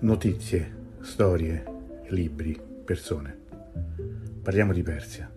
[0.00, 1.64] Notizie, storie,
[2.08, 3.36] libri, persone.
[4.42, 5.32] Parliamo di Persia.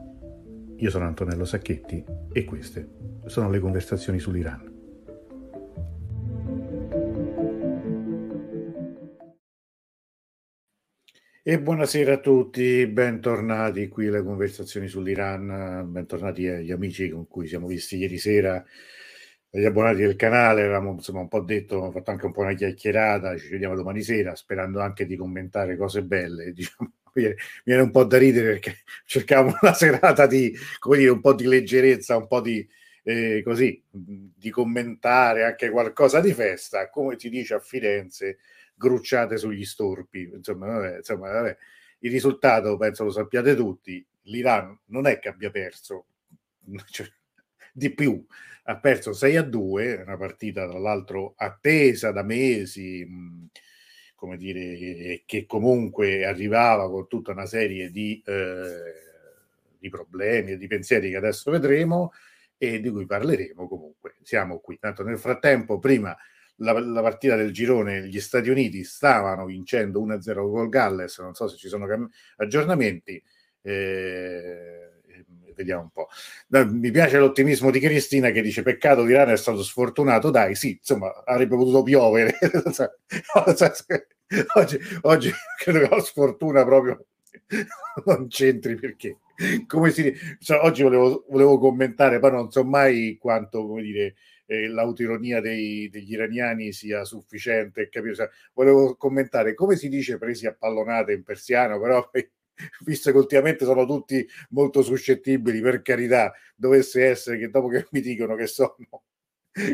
[0.77, 2.87] Io sono Antonello Sacchetti e queste
[3.25, 4.75] sono le conversazioni sull'Iran.
[11.43, 17.67] E buonasera a tutti, bentornati qui alle conversazioni sull'Iran, bentornati agli amici con cui siamo
[17.67, 18.63] visti ieri sera,
[19.51, 22.53] agli abbonati del canale, avevamo insomma un po' detto, abbiamo fatto anche un po' una
[22.53, 27.91] chiacchierata, ci vediamo domani sera sperando anche di commentare cose belle, diciamo, mi viene un
[27.91, 28.75] po' da ridere perché
[29.05, 32.67] cercavamo una serata di, come dire, un po' di leggerezza, un po' di,
[33.03, 38.39] eh, così, di commentare anche qualcosa di festa, come si dice a Firenze,
[38.75, 40.29] grucciate sugli storpi.
[40.33, 41.57] Insomma, vabbè, insomma vabbè.
[41.99, 44.05] il risultato penso lo sappiate tutti.
[44.23, 46.07] L'Iran non è che abbia perso
[46.91, 47.07] cioè,
[47.77, 48.25] di più,
[48.63, 53.07] ha perso 6 a 2, una partita tra l'altro attesa da mesi,
[54.15, 58.93] come dire, che comunque arrivava con tutta una serie di, eh,
[59.77, 62.13] di problemi e di pensieri che adesso vedremo
[62.57, 64.15] e di cui parleremo comunque.
[64.23, 64.79] Siamo qui.
[64.79, 66.17] Tanto nel frattempo, prima
[66.57, 71.47] la, la, partita del girone, gli Stati Uniti stavano vincendo 1-0 col Galles, non so
[71.47, 73.21] se ci sono cam- aggiornamenti.
[73.61, 74.96] Eh,
[75.57, 76.07] vediamo un po'.
[76.71, 81.23] Mi piace l'ottimismo di Cristina che dice peccato l'Iran è stato sfortunato, dai sì, insomma
[81.25, 82.37] avrebbe potuto piovere.
[84.55, 87.05] oggi, oggi credo che la sfortuna proprio
[88.05, 89.17] non c'entri perché
[89.67, 94.15] come si cioè, oggi volevo, volevo commentare, poi non so mai quanto come dire
[94.47, 97.89] eh, l'autoironia dei, degli iraniani sia sufficiente.
[97.89, 102.09] Capire, cioè, volevo commentare come si dice presi a pallonate in persiano, però
[102.85, 108.01] visto che ultimamente sono tutti molto suscettibili, per carità, dovesse essere che dopo che mi
[108.01, 108.75] dicono che sono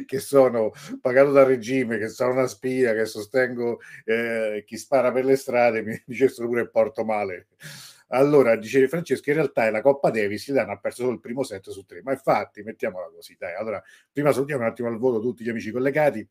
[0.06, 5.26] che sono pagato dal regime, che sono una spia, che sostengo eh, chi spara per
[5.26, 7.48] le strade, mi dicessero pure porto male.
[8.08, 11.44] Allora, dice Francesco, in realtà è la Coppa Davis, l'Italia ha perso solo il primo
[11.44, 13.56] set su tre, ma infatti mettiamola così, dai.
[13.56, 13.82] Allora,
[14.12, 16.28] prima salutiamo un attimo al volo tutti gli amici collegati.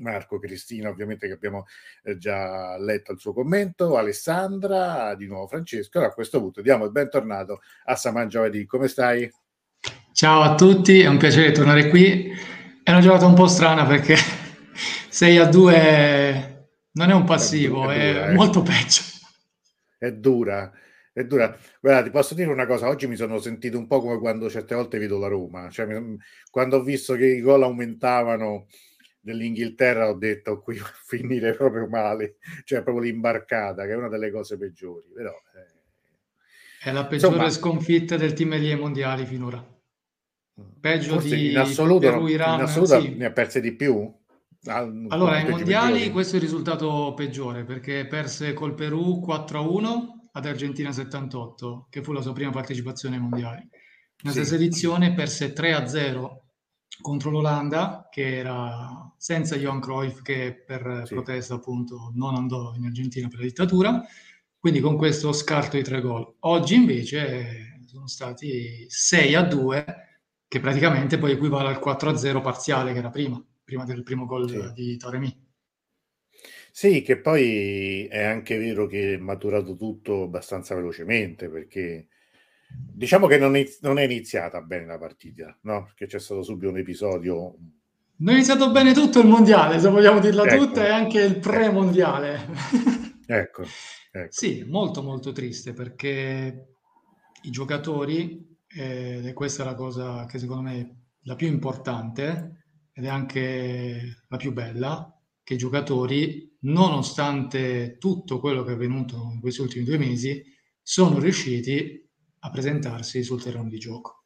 [0.00, 1.66] Marco, Cristina, ovviamente che abbiamo
[2.02, 5.98] eh, già letto il suo commento, Alessandra, di nuovo Francesco.
[5.98, 8.64] Allora, a questo punto diamo il bentornato a Saman Giovedì.
[8.66, 9.30] Come stai?
[10.12, 12.32] Ciao a tutti, è un piacere tornare qui.
[12.82, 14.16] È una giornata un po' strana perché
[15.08, 18.34] 6 a 2 non è un passivo, è, dura, è, eh.
[18.34, 19.02] molto peggio.
[19.98, 20.72] È dura
[21.18, 21.56] è dura.
[21.80, 24.74] Guarda, ti posso dire una cosa, oggi mi sono sentito un po' come quando certe
[24.76, 25.86] volte vedo la Roma, cioè,
[26.50, 28.66] quando ho visto che i gol aumentavano
[29.20, 34.08] dell'Inghilterra ho detto qui va a finire proprio male, cioè proprio l'imbarcata, che è una
[34.08, 35.06] delle cose peggiori.
[35.14, 35.76] Però, eh.
[36.80, 39.64] È la peggiore Insomma, sconfitta del team dei mondiali finora.
[40.80, 43.14] Peggio di in assoluto, Perù, Iran, in assoluto sì.
[43.14, 44.12] ne ha perse di più?
[44.66, 46.10] Allora, ai mondiali peggiori.
[46.10, 52.12] questo è il risultato peggiore perché perse col Perù 4-1 ad Argentina 78, che fu
[52.12, 53.68] la sua prima partecipazione ai mondiali.
[54.22, 54.44] Nella sì.
[54.44, 56.47] stessa edizione perse 3-0
[57.00, 61.14] contro l'Olanda, che era senza Johan Cruyff, che per sì.
[61.14, 64.04] protesta appunto non andò in Argentina per la dittatura,
[64.58, 66.34] quindi con questo scarto di tre gol.
[66.40, 69.84] Oggi invece sono stati 6-2,
[70.46, 74.72] che praticamente poi equivale al 4-0 parziale che era prima, prima del primo gol sì.
[74.72, 75.46] di Toremi.
[76.70, 82.08] Sì, che poi è anche vero che è maturato tutto abbastanza velocemente, perché
[82.68, 85.84] diciamo che non è, non è iniziata bene la partita, no?
[85.84, 87.56] Perché c'è stato subito un episodio.
[88.16, 90.66] Non è iniziato bene tutto il mondiale, se vogliamo dirla ecco.
[90.66, 92.48] tutta, e anche il pre-mondiale.
[93.26, 93.62] ecco,
[94.10, 94.26] ecco.
[94.30, 96.74] Sì, molto molto triste perché
[97.42, 100.90] i giocatori, eh, e questa è la cosa che secondo me è
[101.22, 108.64] la più importante ed è anche la più bella, che i giocatori, nonostante tutto quello
[108.64, 110.42] che è avvenuto in questi ultimi due mesi,
[110.82, 112.07] sono riusciti
[112.40, 114.24] a presentarsi sul terreno di gioco.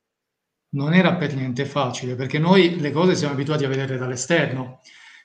[0.71, 4.81] Non era per niente facile, perché noi le cose siamo abituati a vedere dall'esterno.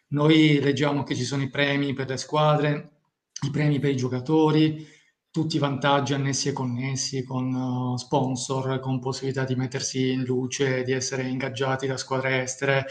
[0.10, 2.92] Noi leggiamo che ci sono i premi per le squadre,
[3.46, 4.88] i premi per i giocatori,
[5.30, 10.84] tutti i vantaggi annessi e connessi con uh, sponsor, con possibilità di mettersi in luce,
[10.84, 12.86] di essere ingaggiati da squadre estere,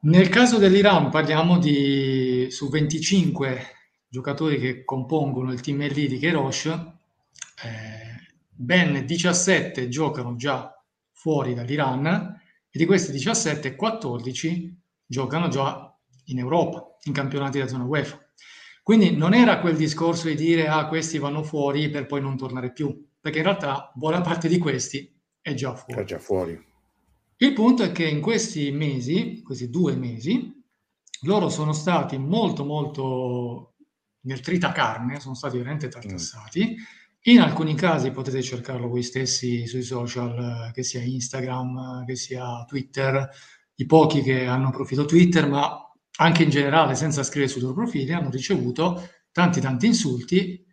[0.00, 3.66] nel caso dell'Iran parliamo di su 25
[4.06, 10.74] giocatori che compongono il team elite di Kerosh, eh, ben 17 giocano già
[11.12, 12.06] fuori dall'Iran
[12.68, 15.96] e di questi 17, 14 giocano già
[16.26, 18.20] in Europa, in campionati della zona UEFA.
[18.82, 22.72] Quindi non era quel discorso di dire ah questi vanno fuori per poi non tornare
[22.72, 26.00] più, perché in realtà buona parte di questi è già fuori.
[26.00, 26.66] È già fuori.
[27.36, 30.52] Il punto è che in questi mesi, questi due mesi,
[31.22, 33.74] loro sono stati molto molto
[34.22, 36.70] nel tritacarne, sono stati veramente tartassati.
[36.70, 36.74] Mm.
[37.22, 43.28] In alcuni casi potete cercarlo voi stessi sui social, che sia Instagram, che sia Twitter,
[43.74, 48.12] i pochi che hanno profilo Twitter, ma anche in generale senza scrivere sui loro profili,
[48.12, 50.64] hanno ricevuto tanti tanti insulti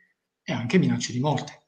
[0.44, 1.64] e anche minacce di morte.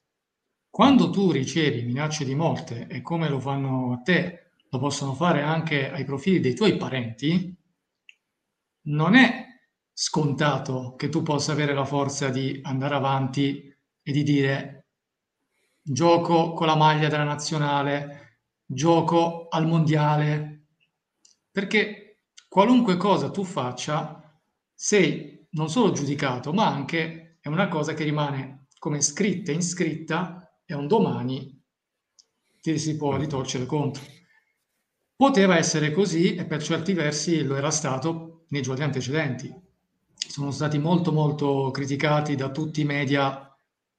[0.70, 5.42] Quando tu ricevi minacce di morte e come lo fanno a te, lo possono fare
[5.42, 7.56] anche ai profili dei tuoi parenti,
[8.84, 9.46] non è
[9.92, 13.67] scontato che tu possa avere la forza di andare avanti
[14.07, 14.86] e di dire
[15.81, 20.68] gioco con la maglia della nazionale, gioco al mondiale,
[21.51, 24.42] perché qualunque cosa tu faccia
[24.74, 30.74] sei non solo giudicato, ma anche è una cosa che rimane come scritta iscritta e
[30.74, 31.62] un domani
[32.62, 34.04] ti si può ritorcere contro.
[35.18, 39.54] Poteva essere così e per certi versi lo era stato nei giorni antecedenti.
[40.13, 43.47] Sono stati molto molto criticati da tutti i media,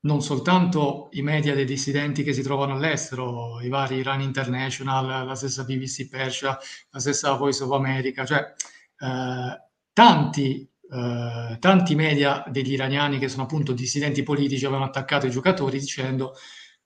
[0.08, 5.34] non soltanto i media dei dissidenti che si trovano all'estero, i vari Iran International, la
[5.34, 6.58] stessa BBC Persia,
[6.90, 9.62] la stessa Voice of America, cioè eh,
[9.93, 15.78] tanti, eh, tanti media degli iraniani che sono appunto dissidenti politici avevano attaccato i giocatori
[15.78, 16.32] dicendo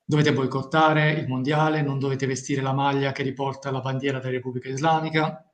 [0.05, 4.69] dovete boicottare il mondiale, non dovete vestire la maglia che riporta la bandiera della Repubblica
[4.69, 5.49] Islamica,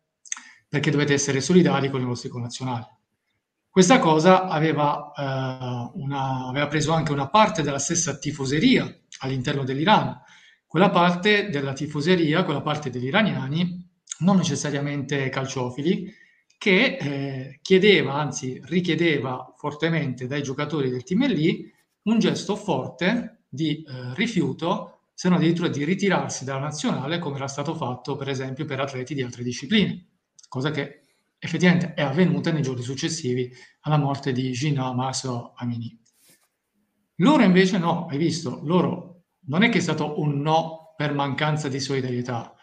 [0.66, 2.97] perché dovete essere solidari con i vostri connazionali.
[3.78, 10.20] Questa cosa aveva, eh, una, aveva preso anche una parte della stessa tifoseria all'interno dell'Iran.
[10.66, 13.88] Quella parte della tifoseria, quella parte degli iraniani,
[14.18, 16.12] non necessariamente calciofili,
[16.58, 21.72] che eh, chiedeva, anzi richiedeva fortemente dai giocatori del team lì
[22.02, 27.46] un gesto forte di eh, rifiuto, se non addirittura di ritirarsi dalla nazionale, come era
[27.46, 30.04] stato fatto per esempio per atleti di altre discipline,
[30.48, 31.02] cosa che
[31.38, 33.50] effettivamente è avvenuta nei giorni successivi
[33.80, 36.00] alla morte di Gina Maso Amini.
[37.16, 41.68] Loro invece no, hai visto, loro non è che è stato un no per mancanza
[41.68, 42.54] di solidarietà,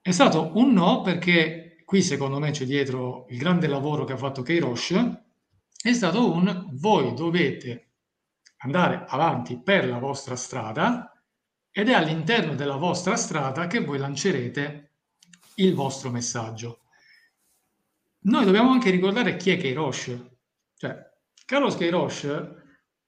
[0.00, 4.16] è stato un no perché qui secondo me c'è dietro il grande lavoro che ha
[4.16, 4.94] fatto Keirosh,
[5.80, 7.90] è stato un voi dovete
[8.58, 11.12] andare avanti per la vostra strada
[11.70, 14.92] ed è all'interno della vostra strada che voi lancerete
[15.56, 16.87] il vostro messaggio.
[18.20, 20.16] Noi dobbiamo anche ricordare chi è Keirosh.
[20.74, 20.96] Cioè,
[21.44, 22.28] Carlos Keirosh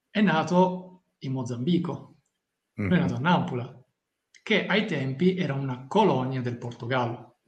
[0.08, 2.16] è nato in Mozambico,
[2.80, 2.92] mm-hmm.
[2.92, 3.84] è nato a Nampula,
[4.42, 7.38] che ai tempi era una colonia del Portogallo.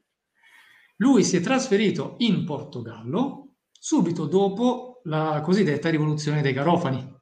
[0.97, 7.13] Lui si è trasferito in Portogallo subito dopo la cosiddetta rivoluzione dei Garofani,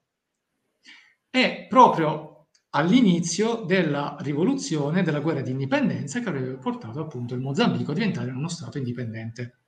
[1.30, 7.92] è proprio all'inizio della rivoluzione, della guerra di indipendenza che avrebbe portato appunto il Mozambico
[7.92, 9.59] a diventare uno Stato indipendente.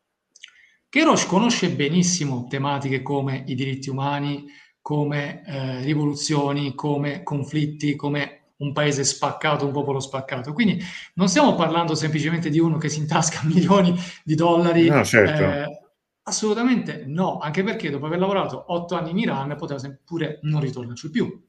[0.93, 4.45] Kerosh conosce benissimo tematiche come i diritti umani,
[4.83, 10.53] come eh, rivoluzioni, come conflitti, come un paese spaccato, un popolo spaccato.
[10.53, 10.85] Quindi
[11.15, 14.87] non stiamo parlando semplicemente di uno che si intasca milioni di dollari.
[14.91, 15.43] No, certo.
[15.43, 15.93] eh,
[16.25, 21.09] assolutamente no, anche perché dopo aver lavorato otto anni in Iran poteva pure non ritornarci
[21.09, 21.43] più.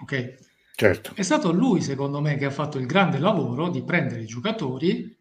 [0.00, 0.34] Ok?
[0.74, 1.12] Certo.
[1.14, 5.14] È stato lui, secondo me, che ha fatto il grande lavoro di prendere i giocatori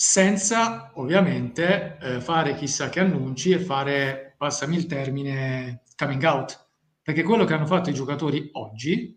[0.00, 6.68] senza ovviamente eh, fare chissà che annunci e fare, passami il termine, coming out.
[7.02, 9.14] Perché quello che hanno fatto i giocatori oggi,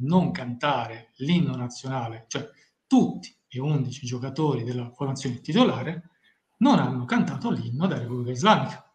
[0.00, 2.46] non cantare l'inno nazionale, cioè
[2.86, 6.10] tutti e 11 giocatori della formazione titolare,
[6.58, 8.86] non hanno cantato l'inno della Repubblica Islamica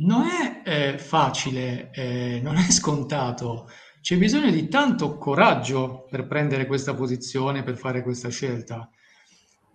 [0.00, 3.68] non è eh, facile, eh, non è scontato.
[4.00, 8.90] C'è bisogno di tanto coraggio per prendere questa posizione, per fare questa scelta.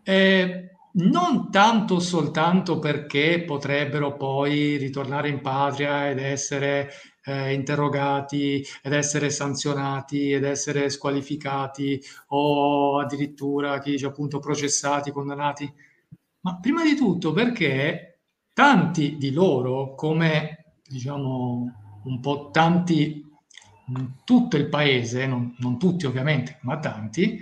[0.07, 6.91] Eh, non tanto soltanto perché potrebbero poi ritornare in patria ed essere
[7.23, 15.71] eh, interrogati, ed essere sanzionati, ed essere squalificati o addirittura chi dice appunto processati, condannati,
[16.41, 18.19] ma prima di tutto perché
[18.53, 23.23] tanti di loro, come diciamo un po' tanti
[23.87, 27.39] in tutto il paese, non, non tutti ovviamente, ma tanti,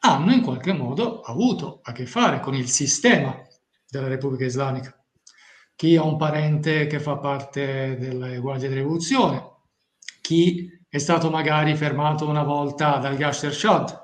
[0.00, 3.36] hanno in qualche modo avuto a che fare con il sistema
[3.88, 4.94] della Repubblica Islamica.
[5.74, 9.42] Chi ha un parente che fa parte delle guardie di rivoluzione,
[10.20, 13.98] chi è stato magari fermato una volta dal Yashter Shad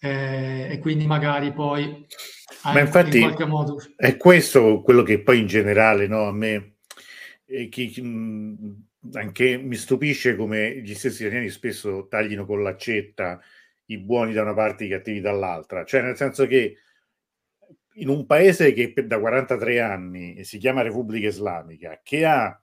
[0.00, 2.06] eh, e quindi magari poi
[2.64, 3.76] ma infatti in modo...
[3.96, 6.76] è questo quello che poi in generale no, a me
[7.46, 7.94] eh, chi,
[9.12, 13.40] anche mi stupisce come gli stessi italiani spesso taglino con l'accetta
[13.90, 16.76] i buoni da una parte e i cattivi dall'altra, cioè nel senso che
[17.98, 22.60] in un paese che da 43 anni si chiama Repubblica Islamica, che ha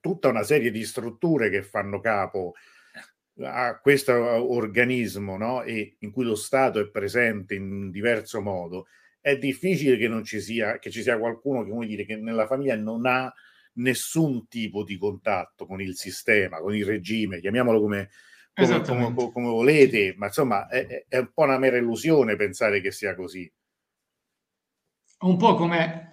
[0.00, 2.54] tutta una serie di strutture che fanno capo
[3.42, 5.62] a questo organismo no?
[5.62, 8.86] e in cui lo Stato è presente in diverso modo,
[9.20, 12.46] è difficile che non ci sia, che ci sia qualcuno che, come dire, che nella
[12.46, 13.32] famiglia non ha
[13.74, 18.10] nessun tipo di contatto con il sistema, con il regime, chiamiamolo come,
[18.66, 22.90] come, come, come volete, ma insomma è, è, un po' una mera illusione pensare che
[22.90, 23.50] sia così.
[25.20, 26.08] Un po' come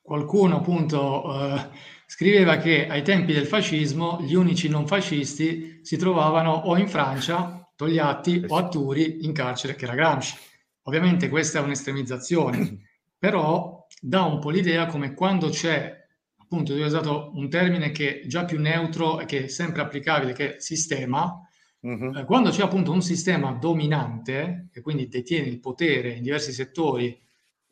[0.00, 1.68] qualcuno appunto eh,
[2.06, 7.72] scriveva che ai tempi del fascismo gli unici non fascisti si trovavano o in Francia,
[7.74, 10.36] Togliatti, o a Turi in carcere, che era Gramsci.
[10.82, 12.78] Ovviamente questa è un'estremizzazione,
[13.18, 15.96] però dà un po' l'idea come quando c'è,
[16.36, 19.82] appunto, io ho usato un termine che è già più neutro e che è sempre
[19.82, 21.40] applicabile, che è sistema,
[21.82, 22.24] uh-huh.
[22.24, 27.20] quando c'è appunto un sistema dominante, che quindi detiene il potere in diversi settori,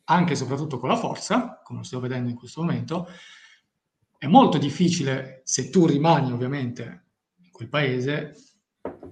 [0.05, 3.07] anche e soprattutto con la forza, come stiamo vedendo in questo momento,
[4.17, 7.05] è molto difficile, se tu rimani ovviamente
[7.41, 8.35] in quel paese,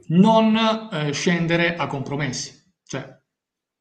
[0.10, 0.56] non
[0.92, 2.74] eh, scendere a compromessi.
[2.84, 3.18] Cioè,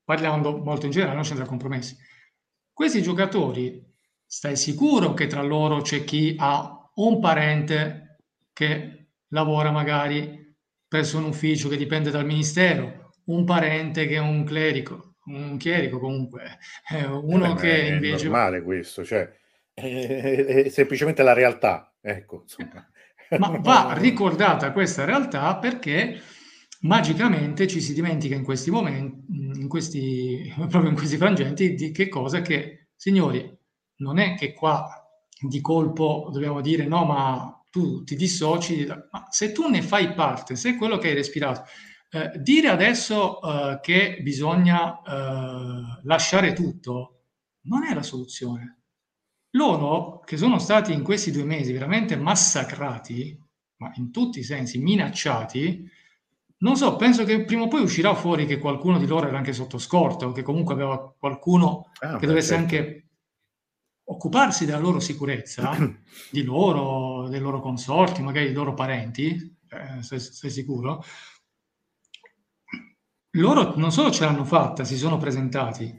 [0.04, 1.96] parlando molto in generale, non scendere a compromessi.
[2.72, 3.84] Questi giocatori,
[4.24, 8.18] stai sicuro che tra loro c'è chi ha un parente
[8.52, 10.47] che lavora magari
[10.88, 15.98] presso un ufficio che dipende dal ministero, un parente che è un clerico, un chierico
[15.98, 16.58] comunque,
[16.90, 18.26] eh, uno eh, che invece...
[18.26, 19.30] È normale questo, cioè
[19.74, 21.92] è, semplicemente la realtà.
[22.00, 22.44] Ecco,
[23.38, 26.20] Ma va ricordata questa realtà perché
[26.80, 29.24] magicamente ci si dimentica in questi momenti,
[29.60, 33.56] in questi, proprio in questi frangenti, di che cosa che, signori,
[33.96, 34.88] non è che qua
[35.40, 40.56] di colpo dobbiamo dire no, ma tu ti dissoci, ma se tu ne fai parte,
[40.56, 41.64] se quello che hai respirato,
[42.10, 47.22] eh, dire adesso eh, che bisogna eh, lasciare tutto
[47.62, 48.76] non è la soluzione.
[49.52, 53.38] Loro, che sono stati in questi due mesi veramente massacrati,
[53.76, 55.90] ma in tutti i sensi minacciati,
[56.60, 59.52] non so, penso che prima o poi uscirà fuori che qualcuno di loro era anche
[59.52, 62.62] sotto scorta o che comunque aveva qualcuno ah, che dovesse certo.
[62.62, 63.07] anche
[64.10, 65.76] occuparsi della loro sicurezza,
[66.30, 71.04] di loro, dei loro consorti, magari dei loro parenti, eh, sei, sei sicuro?
[73.32, 75.94] Loro non solo ce l'hanno fatta, si sono presentati,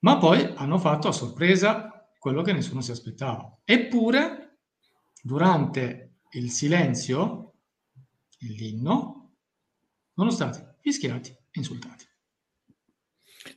[0.00, 3.60] ma poi hanno fatto a sorpresa quello che nessuno si aspettava.
[3.64, 4.58] Eppure,
[5.22, 7.54] durante il silenzio,
[8.40, 9.34] l'inno,
[10.14, 12.11] sono stati fischiati e insultati.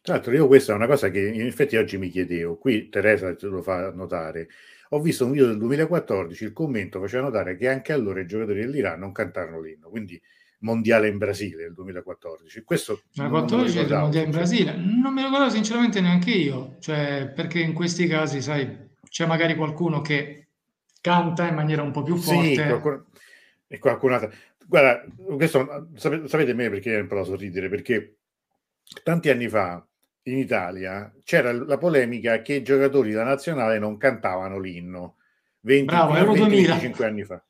[0.02, 2.58] Tra l'altro, io questa è una cosa che in effetti oggi mi chiedevo.
[2.58, 4.48] Qui Teresa te lo fa notare.
[4.90, 8.62] Ho visto un video del 2014, il commento faceva notare che anche allora i giocatori
[8.62, 9.90] dell'Iran non cantarono l'inno.
[9.90, 10.22] Quindi
[10.60, 12.64] mondiale in Brasile nel 2014.
[12.64, 17.74] Questo 2014 il mondiale in Brasile, non mi ricordo sinceramente neanche io, cioè perché in
[17.74, 20.48] questi casi, sai, c'è magari qualcuno che
[21.02, 22.56] canta in maniera un po' più forte.
[22.56, 23.06] Sì, qualcuno,
[23.68, 24.32] e qualcun altro.
[24.68, 27.70] Guarda, questo sapete, sapete me perché mi imparato a sorridere?
[27.70, 28.16] Perché
[29.04, 29.86] tanti anni fa
[30.24, 35.18] in Italia c'era la polemica che i giocatori della nazionale non cantavano l'inno.
[35.62, 37.44] 20, Bravo, Euro 20, 25 anni fa.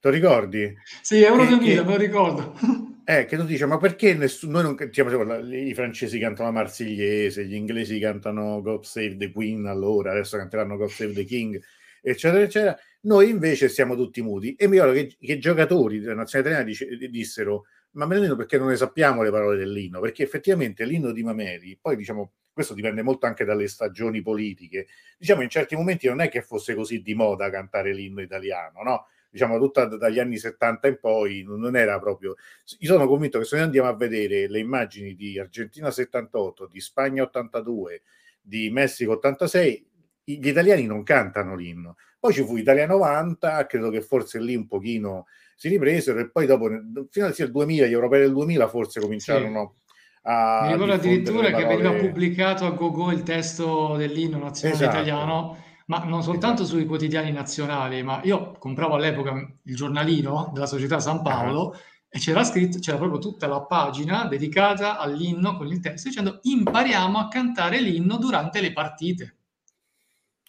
[0.00, 0.74] Te lo ricordi?
[1.02, 2.58] Sì, Euro che, 2000, che, me lo ricordo.
[3.08, 5.10] Eh, che tu dici, ma perché nessuno, noi non cantiamo,
[5.50, 10.76] i francesi cantano la Marsigliese, gli inglesi cantano God Save the Queen allora, adesso canteranno
[10.76, 11.58] God Save the King,
[12.02, 12.78] eccetera, eccetera.
[13.04, 14.54] Noi invece siamo tutti muti.
[14.56, 18.58] E mi ricordo che, che i giocatori della nazionale italiana dice, dissero, ma almeno perché
[18.58, 20.00] non ne sappiamo le parole dell'inno?
[20.00, 25.42] Perché effettivamente l'inno di Mameli, poi diciamo, questo dipende molto anche dalle stagioni politiche, diciamo
[25.42, 29.06] in certi momenti non è che fosse così di moda cantare l'inno italiano, no?
[29.30, 32.36] diciamo tutta dagli anni 70 in poi non era proprio
[32.78, 36.80] io sono convinto che se noi andiamo a vedere le immagini di Argentina 78 di
[36.80, 38.02] Spagna 82
[38.40, 39.86] di Messico 86
[40.24, 44.66] gli italiani non cantano l'inno poi ci fu Italia 90 credo che forse lì un
[44.66, 45.26] pochino
[45.58, 46.68] si ripresero e poi dopo
[47.10, 49.90] fino al 2000 gli europei del 2000 forse cominciarono sì.
[50.22, 54.96] a mi ricordo addirittura che veniva pubblicato a Gogo il testo dell'inno nazionale esatto.
[54.96, 61.00] italiano ma non soltanto sui quotidiani nazionali, ma io compravo all'epoca il giornalino della società
[61.00, 61.76] San Paolo uh-huh.
[62.10, 67.18] e c'era scritto, c'era proprio tutta la pagina dedicata all'inno con il testo dicendo impariamo
[67.18, 69.36] a cantare l'inno durante le partite.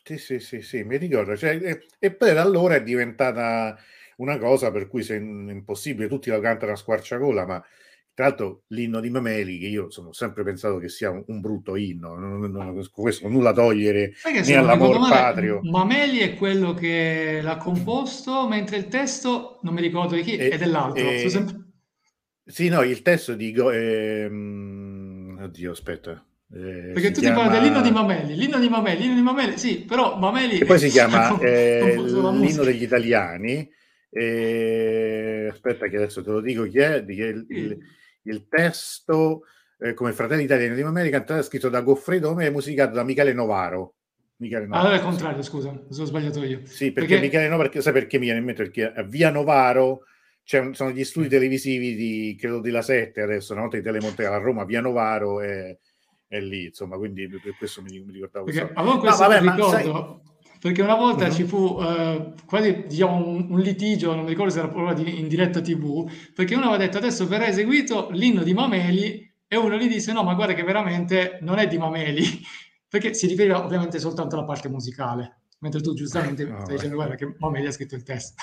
[0.04, 1.38] Sì, sì, sì, sì, mi ricordo.
[1.38, 3.78] Cioè, e, e, poi da allora è diventata
[4.19, 7.63] una cosa per cui è impossibile, tutti la cantano a squarciagola, ma
[8.13, 11.77] tra l'altro l'inno di Mameli, che io sono sempre pensato che sia un, un brutto
[11.77, 14.11] inno, non, non, questo nulla togliere
[14.45, 15.61] né all'amor patrio.
[15.63, 20.49] Mameli è quello che l'ha composto, mentre il testo, non mi ricordo di chi, e,
[20.49, 21.01] è dell'altro.
[21.01, 21.29] E,
[22.45, 23.53] Sì, no, il testo di...
[23.55, 26.21] Ehm, oddio, aspetta.
[26.51, 27.43] Eh, Perché tu chiama...
[27.43, 30.57] ti parli dell'inno di Mameli, l'inno di Mameli, l'inno di Mameli, sì, però Mameli...
[30.57, 33.77] E poi si chiama eh, l'inno degli italiani.
[34.10, 37.78] Eh, aspetta che adesso te lo dico chi è, di il, il,
[38.24, 39.44] il testo
[39.78, 43.34] eh, come Fratelli Italiani di Mameli, cantato scritto da Goffredo Ome e musicato da Michele
[43.34, 43.96] Novaro.
[44.38, 44.82] Michele Novaro.
[44.82, 46.62] Allora è il contrario, scusa, mi sono sbagliato io.
[46.66, 47.25] Sì, perché, perché...
[47.25, 48.63] Michele Novaro, perché, sai perché mi viene in mente?
[48.63, 50.06] Perché a Via Novaro
[50.44, 54.25] cioè, sono gli studi televisivi di, credo, di La Sette adesso, una volta di Telemonte
[54.25, 55.78] a Roma, Via Novaro e
[56.28, 59.70] è lì, insomma, quindi per questo mi, mi ricordavo perché avevo questo no, vabbè, ricordo,
[59.70, 60.20] sai...
[60.60, 61.32] perché una volta uh-huh.
[61.32, 65.20] ci fu uh, quasi diciamo, un, un, litigio, non mi ricordo se era proprio di,
[65.20, 69.78] in diretta tv, perché uno aveva detto adesso verrà eseguito l'inno di Mameli e uno
[69.78, 72.24] gli disse no, ma guarda che veramente non è di Mameli,
[72.89, 77.16] perché si riferiva ovviamente soltanto alla parte musicale, mentre tu giustamente oh, stai dicendo guarda
[77.16, 78.36] che Mameli ha scritto il testo.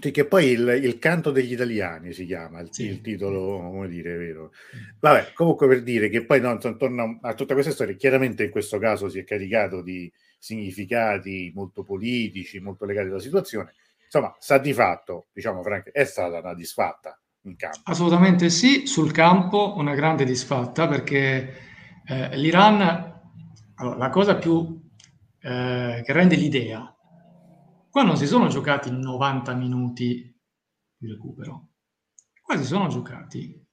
[0.00, 2.86] Sì, che poi il, il, canto degli italiani si chiama, il, sì.
[2.86, 4.52] il, titolo, come dire, vero.
[4.98, 8.78] Vabbè, comunque per dire che poi no, intorno a tutta questa storia, chiaramente in questo
[8.78, 13.74] caso si è caricato di significati molto politici, molto legati alla situazione.
[14.04, 17.80] Insomma, sta di fatto, diciamo Frank, è stata una disfatta in campo.
[17.84, 21.54] Assolutamente sì, sul campo una grande disfatta perché
[22.06, 23.20] eh, l'Iran,
[23.76, 24.80] allora, la cosa più
[25.40, 26.94] eh, che rende l'idea
[27.90, 30.32] Qua non si sono giocati 90 minuti
[30.96, 31.70] di recupero,
[32.40, 33.66] qua si sono giocati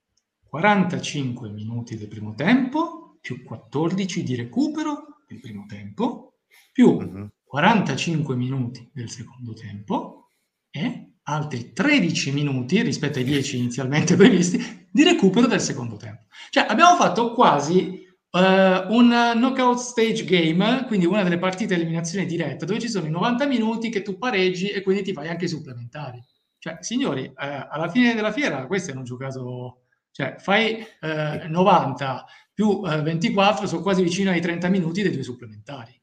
[0.43, 6.39] 45 minuti del primo tempo più 14 di recupero del primo tempo
[6.71, 8.41] più 45 mhm.
[8.41, 10.31] minuti del secondo tempo
[10.71, 16.23] e altri 13 minuti rispetto ai 10 inizialmente previsti di recupero del secondo tempo.
[16.49, 18.06] Cioè abbiamo fatto quasi
[18.37, 23.07] Uh, un knockout stage game, quindi una delle partite a eliminazione diretta, dove ci sono
[23.07, 26.23] i 90 minuti che tu pareggi e quindi ti fai anche i supplementari.
[26.59, 32.83] Cioè, signori, eh, alla fine della fiera, questo hanno giocato, cioè, fai eh, 90 più
[32.85, 35.99] eh, 24, sono quasi vicino ai 30 minuti dei due supplementari.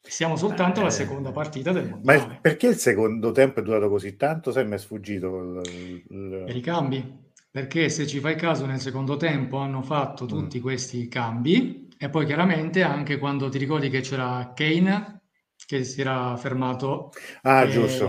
[0.00, 2.26] Siamo soltanto alla eh, seconda partita del mondiale.
[2.26, 4.52] Ma perché il secondo tempo è durato così tanto?
[4.52, 9.58] Se mi è sfuggito il, i cambi perché se ci fai caso nel secondo tempo
[9.58, 10.62] hanno fatto tutti mm.
[10.62, 15.22] questi cambi e poi chiaramente anche quando ti ricordi che c'era Kane
[15.66, 17.10] che si era fermato
[17.42, 18.08] ah, e, giusto.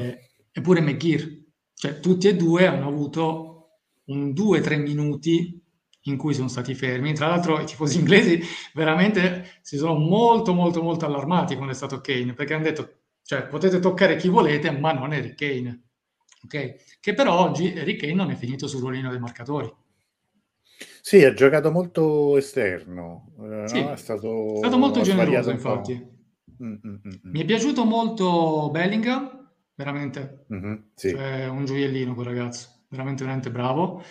[0.52, 1.40] eppure McGear
[1.74, 5.60] cioè tutti e due hanno avuto un 2-3 minuti
[6.06, 8.40] in cui sono stati fermi tra l'altro i tifosi inglesi
[8.74, 13.48] veramente si sono molto molto molto allarmati quando è stato Kane perché hanno detto cioè
[13.48, 15.91] potete toccare chi volete ma non è Kane
[16.44, 17.00] ok?
[17.00, 19.72] Che però oggi Eric Kane non è finito sul ruolino dei marcatori.
[21.02, 23.92] Sì, ha giocato molto esterno, eh, sì, no?
[23.92, 25.94] è, stato, è, stato, molto generoso infatti.
[26.64, 31.10] Mm, mm, mm, Mi è piaciuto molto Bellingham, veramente, mm-hmm, sì.
[31.10, 34.04] cioè, un gioiellino quel ragazzo, veramente veramente bravo.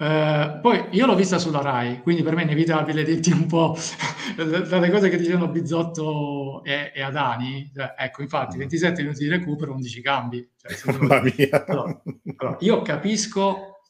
[0.00, 3.76] Uh, poi io l'ho vista sulla Rai, quindi per me è inevitabile dirti un po'
[4.36, 7.68] dalle cose che dicevano Bizzotto e, e Adani.
[7.74, 9.04] Cioè, ecco, infatti, 27 mm.
[9.04, 10.48] minuti di recupero, 11 cambi.
[10.56, 11.64] Cioè, Mamma mia.
[11.66, 12.00] Allora,
[12.36, 13.80] allora, io capisco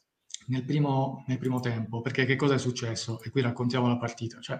[0.47, 3.21] nel primo, nel primo, tempo, perché che cosa è successo?
[3.21, 4.39] E qui raccontiamo la partita.
[4.39, 4.59] Cioè,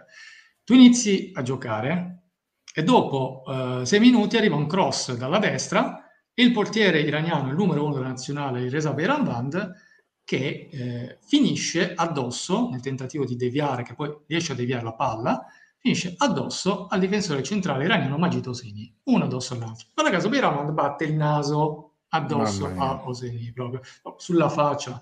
[0.63, 2.25] tu inizi a giocare
[2.71, 7.55] e dopo uh, sei minuti arriva un cross dalla destra e il portiere iraniano, il
[7.55, 9.87] numero uno della nazionale, il Reza Beiranvand,
[10.29, 15.43] che eh, finisce addosso, nel tentativo di deviare, che poi riesce a deviare la palla,
[15.79, 19.87] finisce addosso al difensore centrale iraniano Majid Hosseini, uno addosso all'altro.
[19.91, 23.81] Guarda caso Beiramand batte il naso addosso a Hosseini, proprio
[24.17, 25.01] sulla faccia.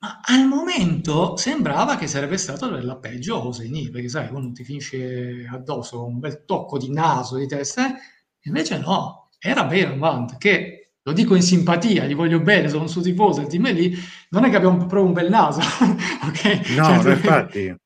[0.00, 5.48] Ma al momento sembrava che sarebbe stato la peggio Hosseini, perché sai, quando ti finisce
[5.48, 8.00] addosso un bel tocco di naso, di testa, eh?
[8.40, 13.02] invece no, era Beiramand che lo dico in simpatia, gli voglio bene, sono un suo
[13.02, 13.94] tifoso, il team è lì,
[14.30, 15.60] non è che abbiamo proprio un bel naso,
[16.26, 16.70] ok?
[16.70, 17.76] No, cioè, no infatti,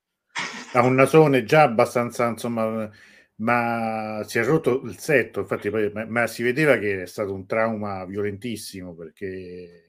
[0.73, 2.89] ha un nasone già abbastanza, insomma,
[3.37, 7.35] ma si è rotto il setto, infatti poi, ma, ma, si vedeva che è stato
[7.35, 9.89] un trauma violentissimo perché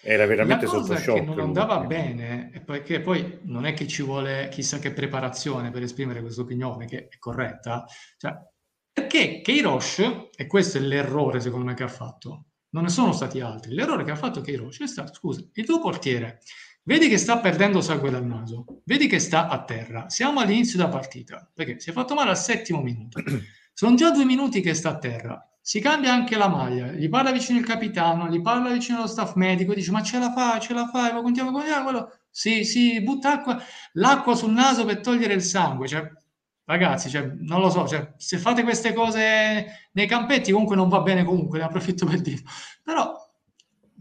[0.00, 1.20] era veramente sotto shock.
[1.20, 1.86] che non andava lui.
[1.86, 6.86] bene, perché poi non è che ci vuole chissà che preparazione per esprimere questa opinione,
[6.86, 7.84] che è corretta,
[8.16, 8.32] cioè,
[8.90, 13.40] perché Keirosh, e questo è l'errore secondo me che ha fatto, non ne sono stati
[13.40, 13.72] altri.
[13.72, 16.40] L'errore che ha fatto Keirosh è stato, scusa, il tuo portiere,
[16.82, 20.90] vedi che sta perdendo sangue dal naso, vedi che sta a terra, siamo all'inizio della
[20.90, 23.22] partita, perché si è fatto male al settimo minuto,
[23.72, 27.30] sono già due minuti che sta a terra, si cambia anche la maglia, gli parla
[27.30, 30.74] vicino il capitano, gli parla vicino lo staff medico, dice ma ce la fa, ce
[30.74, 35.34] la fai, ma continuiamo, continuiamo, quello, sì, sì, butta acqua, l'acqua sul naso per togliere
[35.34, 36.10] il sangue, cioè
[36.64, 41.00] ragazzi, cioè, non lo so, cioè, se fate queste cose nei campetti comunque non va
[41.00, 42.42] bene comunque, ne approfitto per dire.
[42.82, 43.14] Però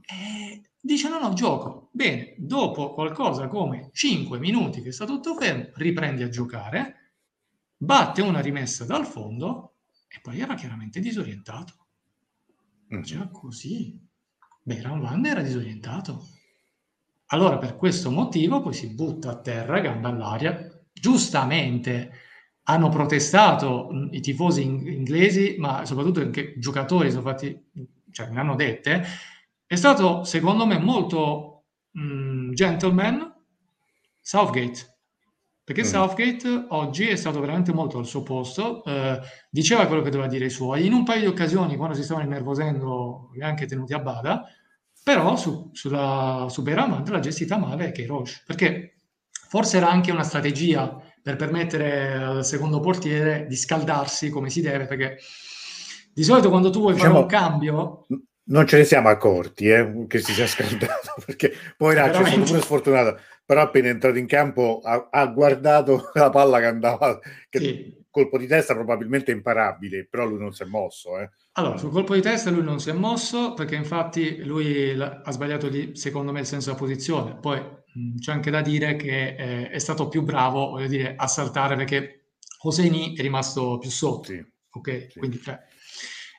[0.02, 1.90] eh, dice no, no, gioco.
[1.92, 7.14] Bene, dopo qualcosa come 5 minuti che sta tutto fermo, riprendi a giocare,
[7.78, 9.76] batte una rimessa dal fondo
[10.08, 11.74] e poi era chiaramente disorientato.
[12.94, 13.02] Mm.
[13.02, 14.00] Già così.
[14.62, 16.28] Beran Van era disorientato.
[17.28, 20.70] Allora, per questo motivo, poi si butta a terra, gamba all'aria.
[20.94, 22.12] Giustamente
[22.64, 27.70] hanno protestato mm, i tifosi inglesi, ma soprattutto anche i giocatori sono fatti,
[28.12, 29.04] cioè, ne hanno dette.
[29.66, 33.34] È stato, secondo me, molto mh, gentleman
[34.22, 34.92] Southgate.
[35.64, 35.86] Perché mm.
[35.86, 40.46] Southgate oggi è stato veramente molto al suo posto, eh, diceva quello che doveva dire
[40.46, 40.86] i suoi.
[40.86, 44.46] In un paio di occasioni, quando si stavano innervosendo, li ha anche tenuti a bada
[45.04, 48.96] però su, sulla, su Beiramand l'ha gestita male Queiroz, perché
[49.30, 54.86] forse era anche una strategia per permettere al secondo portiere di scaldarsi come si deve,
[54.86, 55.18] perché
[56.14, 58.06] di solito quando tu vuoi diciamo, fare un cambio...
[58.46, 62.60] Non ce ne siamo accorti eh, che si sia scaldato, perché poi era stato pure
[62.60, 67.18] sfortunato, però appena entrato in campo ha, ha guardato la palla che andava,
[67.50, 68.06] che sì.
[68.10, 71.18] colpo di testa probabilmente imparabile, però lui non si è mosso.
[71.20, 71.30] Eh.
[71.54, 75.70] Allora, sul colpo di testa lui non si è mosso perché infatti lui ha sbagliato
[75.70, 77.38] lì, secondo me, il senso della posizione.
[77.40, 77.62] Poi
[78.20, 82.32] c'è anche da dire che eh, è stato più bravo, voglio dire, a saltare perché
[82.64, 84.32] Hosseini è rimasto più sotto.
[84.32, 85.20] Sì, ok, sì.
[85.20, 85.60] quindi cioè,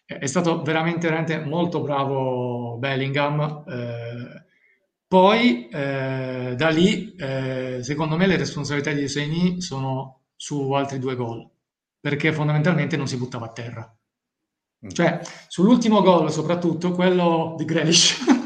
[0.06, 3.64] è stato veramente, veramente molto bravo Bellingham.
[3.68, 4.44] Eh,
[5.06, 11.14] poi eh, da lì, eh, secondo me, le responsabilità di Hosseini sono su altri due
[11.14, 11.48] gol
[12.00, 13.96] perché fondamentalmente non si buttava a terra
[14.84, 14.90] Mm.
[14.90, 18.24] Cioè, sull'ultimo gol, soprattutto quello di Grealish,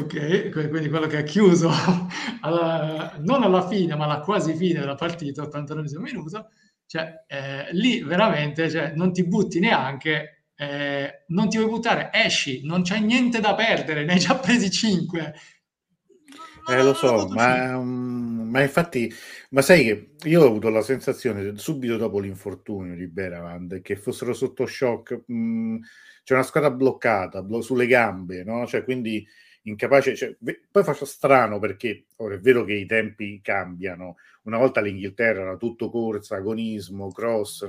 [0.00, 0.50] ok?
[0.50, 1.70] Quindi quello che ha chiuso
[2.40, 6.50] alla, non alla fine, ma alla quasi fine della partita, 89 minuto,
[6.86, 12.64] cioè, eh, lì veramente cioè, non ti butti neanche, eh, non ti vuoi buttare, esci,
[12.64, 15.34] non c'è niente da perdere, ne hai già presi 5.
[16.68, 19.12] Eh, lo so, ma, mm, ma, infatti,
[19.50, 24.32] ma sai che io ho avuto la sensazione subito dopo l'infortunio di Beravand che fossero
[24.32, 25.22] sotto shock.
[25.26, 25.76] Mh, mm,
[26.24, 28.66] c'è una squadra bloccata blo- sulle gambe, no?
[28.66, 29.24] Cioè, quindi
[29.66, 30.16] incapace.
[30.16, 30.36] Cioè,
[30.70, 34.16] poi faccio strano perché ora è vero che i tempi cambiano.
[34.42, 37.66] Una volta l'Inghilterra era tutto corsa, agonismo, cross.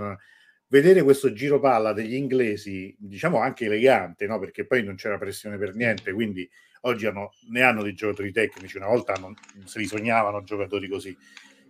[0.70, 4.38] Vedere questo giro palla degli inglesi, diciamo anche elegante, no?
[4.38, 6.48] Perché poi non c'era pressione per niente, quindi
[6.82, 10.90] oggi hanno, ne hanno dei giocatori tecnici, una volta non, non se li sognavano giocatori
[10.90, 11.18] così,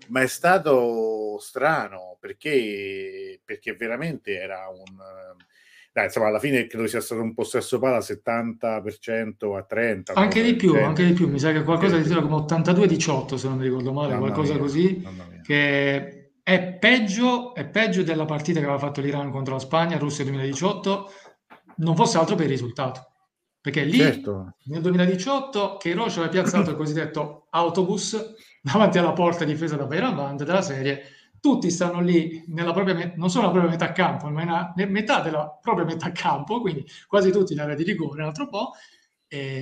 [0.07, 5.35] ma è stato strano perché, perché veramente era un...
[5.97, 10.11] Dai, insomma, alla fine credo sia stato un possesso palla 70% a 30%.
[10.13, 13.57] Anche di più, anche di più, mi sa che qualcosa di come 82-18 se non
[13.57, 15.03] mi ricordo male, mamma qualcosa mia, così,
[15.41, 20.23] che è peggio, è peggio della partita che aveva fatto l'Iran contro la Spagna, Russia
[20.23, 21.11] 2018,
[21.77, 23.13] non fosse altro per il risultato.
[23.59, 24.53] Perché lì certo.
[24.65, 30.61] nel 2018 Queiroz aveva piazzato il cosiddetto autobus davanti alla porta difesa da Bayram della
[30.61, 31.01] serie
[31.39, 35.57] tutti stanno lì nella propria, non solo nella propria metà campo, ma nella metà della
[35.61, 38.71] propria metà campo, quindi quasi tutti in area di rigore, un altro po',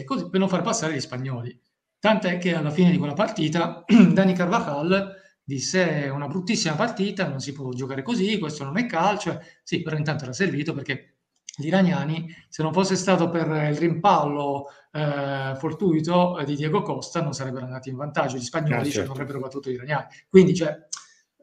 [0.06, 1.60] così per non far passare gli spagnoli.
[2.00, 3.84] Tant'è che alla fine di quella partita
[4.14, 8.86] Dani Carvajal disse è una bruttissima partita, non si può giocare così, questo non è
[8.86, 9.42] calcio.
[9.64, 11.16] Sì, però intanto era servito perché
[11.58, 17.34] gli iraniani, se non fosse stato per il rimpallo eh, fortuito di Diego Costa, non
[17.34, 18.38] sarebbero andati in vantaggio.
[18.38, 19.08] Gli spagnoli ah, cioè, certo.
[19.08, 20.08] non avrebbero battuto gli iraniani.
[20.30, 20.78] Quindi, cioè,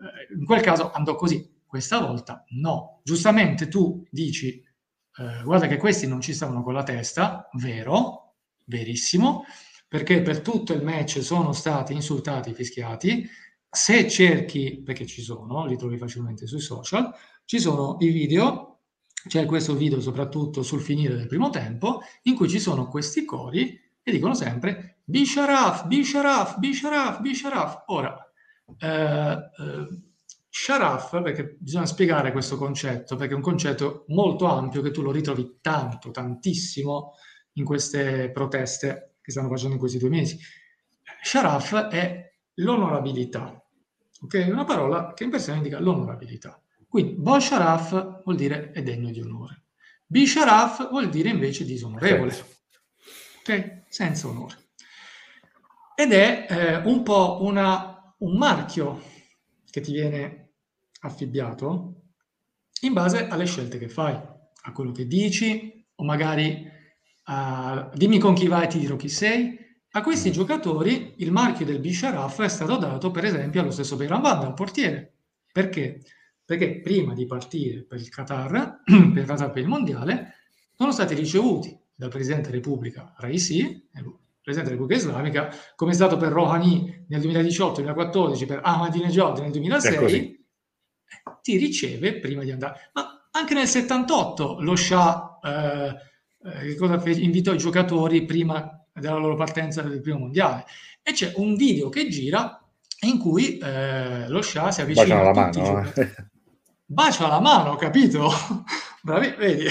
[0.03, 1.61] eh, in quel caso andò così.
[1.67, 3.01] Questa volta no.
[3.03, 4.63] Giustamente tu dici,
[5.17, 8.35] eh, guarda che questi non ci stavano con la testa, vero,
[8.67, 9.45] verissimo,
[9.89, 13.27] perché per tutto il match sono stati insultati, fischiati.
[13.71, 17.11] Se cerchi, perché ci sono, li trovi facilmente sui social,
[17.47, 18.73] ci sono i video
[19.29, 23.79] c'è questo video soprattutto sul finire del primo tempo in cui ci sono questi cori
[24.03, 27.85] e dicono sempre Bisharaf, Bisharaf, Bisharaf, Bisharaf.
[27.87, 28.22] Ora,
[28.79, 30.01] eh, eh,
[30.49, 35.11] Sharaf, perché bisogna spiegare questo concetto, perché è un concetto molto ampio che tu lo
[35.11, 37.15] ritrovi tanto, tantissimo
[37.55, 40.39] in queste proteste che stanno facendo in questi due mesi.
[41.23, 43.65] Sharaf è l'onorabilità,
[44.23, 44.47] ok?
[44.49, 46.61] Una parola che in persona indica l'onorabilità.
[46.93, 49.63] Quindi Bosharaf vuol dire è degno di onore.
[50.13, 52.35] Bisharaf vuol dire invece disonorevole.
[53.39, 53.85] Ok?
[53.89, 54.57] Senza onore.
[55.95, 57.92] Ed è eh, un po' una,
[58.25, 59.01] un marchio
[59.71, 60.55] che ti viene
[61.01, 62.03] affibbiato
[62.83, 66.67] in base alle scelte che fai, a quello che dici, o magari
[67.27, 69.59] uh, dimmi con chi vai e ti dirò chi sei.
[69.93, 74.21] A questi giocatori il marchio del Bisharaf è stato dato per esempio allo stesso Beiran
[74.21, 75.13] Banda, al portiere.
[75.53, 76.01] Perché?
[76.45, 80.35] perché prima di partire per il Qatar, per il Qatar per il Mondiale,
[80.77, 83.89] sono stati ricevuti dal Presidente della Repubblica Raisi,
[84.43, 90.45] Presidente della Repubblica Islamica, come è stato per Rouhani nel 2018-2014, per Ahmadinejad nel 2006,
[91.41, 92.91] ti riceve prima di andare.
[92.95, 95.95] Ma anche nel 78 lo Shah eh,
[96.45, 100.65] eh, invitò i giocatori prima della loro partenza del primo mondiale.
[101.03, 102.61] E c'è un video che gira
[103.03, 106.31] in cui eh, lo Shah si avvicina a tutti mano, i eh.
[106.85, 108.29] Bacia la mano, capito?
[109.03, 109.67] Bravi, vedi?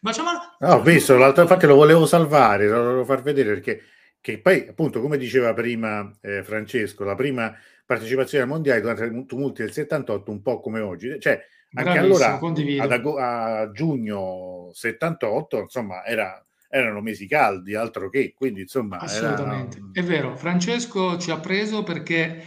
[0.00, 0.56] Bacia la mano.
[0.58, 3.80] No, ho visto, l'altro infatti lo volevo salvare, lo volevo far vedere perché
[4.20, 7.54] che poi, appunto, come diceva prima eh, Francesco, la prima
[7.86, 11.40] partecipazione ai mondiali durante i tumulti del 78, un po' come oggi, cioè
[11.74, 18.98] anche allora ad, a giugno 78, insomma, era, erano mesi caldi, altro che, quindi insomma...
[18.98, 19.88] Assolutamente, era...
[19.92, 22.42] è vero, Francesco ci ha preso perché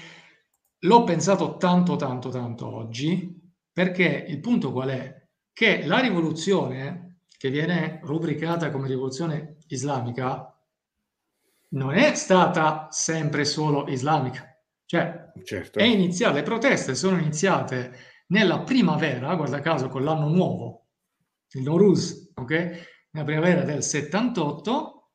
[0.79, 3.39] l'ho pensato tanto, tanto, tanto oggi,
[3.71, 5.27] perché il punto qual è?
[5.53, 10.55] Che la rivoluzione che viene rubricata come rivoluzione islamica
[11.71, 14.45] non è stata sempre solo islamica.
[14.85, 15.79] Cioè, certo.
[15.79, 17.93] è iniziata, le proteste sono iniziate
[18.27, 20.87] nella primavera, guarda caso con l'anno nuovo,
[21.51, 22.51] il Noruz, ok?
[23.11, 25.11] Nella primavera del 78,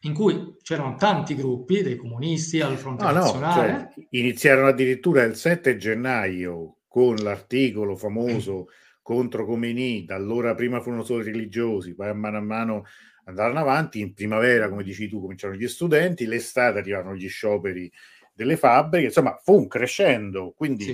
[0.00, 3.72] in cui c'erano tanti gruppi, dei comunisti al fronte ah, nazionale.
[3.72, 8.66] No, cioè, iniziarono addirittura il 7 gennaio con l'articolo famoso
[9.02, 12.84] contro Khomeini, da allora prima furono solo religiosi, poi a mano a mano
[13.24, 17.90] andarono avanti, in primavera, come dici tu, cominciarono gli studenti, l'estate arrivarono gli scioperi
[18.32, 20.84] delle fabbriche, insomma fu un crescendo, quindi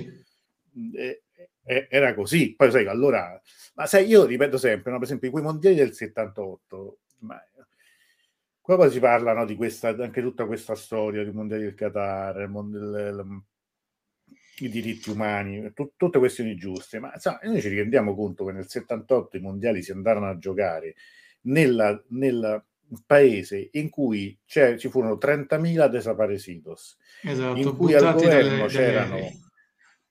[0.71, 0.91] sì.
[0.95, 1.23] eh,
[1.63, 2.55] eh, era così.
[2.55, 3.39] Poi sai, allora,
[3.75, 4.97] ma sai, io ripeto sempre, no?
[4.97, 7.41] per esempio, i quei mondiali del 78, ma,
[8.59, 12.49] qua poi si parlano di questa, anche tutta questa storia dei mondiali del Qatar, il,
[12.49, 13.43] il,
[14.65, 18.67] i diritti umani, t- tutte questioni giuste, ma insomma, noi ci rendiamo conto che nel
[18.67, 20.95] 78 i mondiali si andarono a giocare
[21.41, 22.63] nella, nel
[23.05, 29.39] paese in cui ci furono 30.000 desaparecidos, esatto, in cui al governo delle, c'erano, delle...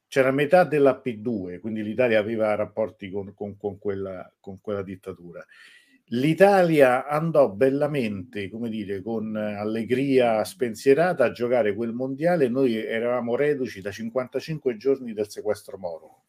[0.06, 5.44] c'era metà della P2, quindi l'Italia aveva rapporti con, con, con, quella, con quella dittatura.
[6.12, 12.48] L'Italia andò bellamente, come dire, con allegria spensierata a giocare quel mondiale.
[12.48, 16.27] Noi eravamo reduci da 55 giorni del sequestro Moro.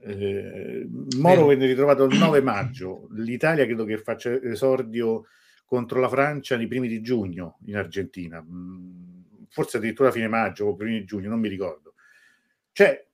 [0.00, 5.24] Eh, Moro venne ritrovato il 9 maggio, l'Italia credo che faccia esordio
[5.64, 10.66] contro la Francia nei primi di giugno in Argentina, mm, forse addirittura a fine maggio
[10.66, 11.94] o primi di giugno, non mi ricordo.
[12.72, 13.06] Cioè,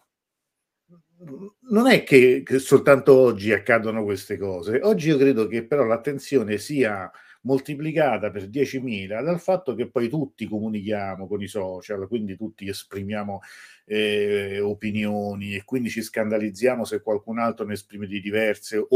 [1.70, 6.58] non è che, che, soltanto oggi accadono queste cose, oggi io credo che però l'attenzione
[6.58, 7.10] sia
[7.44, 13.40] moltiplicata per 10.000 dal fatto che poi tutti comunichiamo con i social, quindi tutti esprimiamo
[13.86, 18.86] eh, opinioni e quindi ci scandalizziamo se qualcun altro ne esprime di diverse o,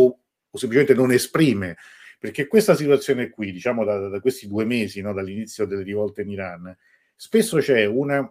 [0.51, 1.77] o semplicemente non esprime.
[2.19, 6.31] Perché questa situazione qui, diciamo da, da questi due mesi, no, dall'inizio delle rivolte in
[6.31, 6.77] Iran,
[7.15, 8.29] spesso c'è una,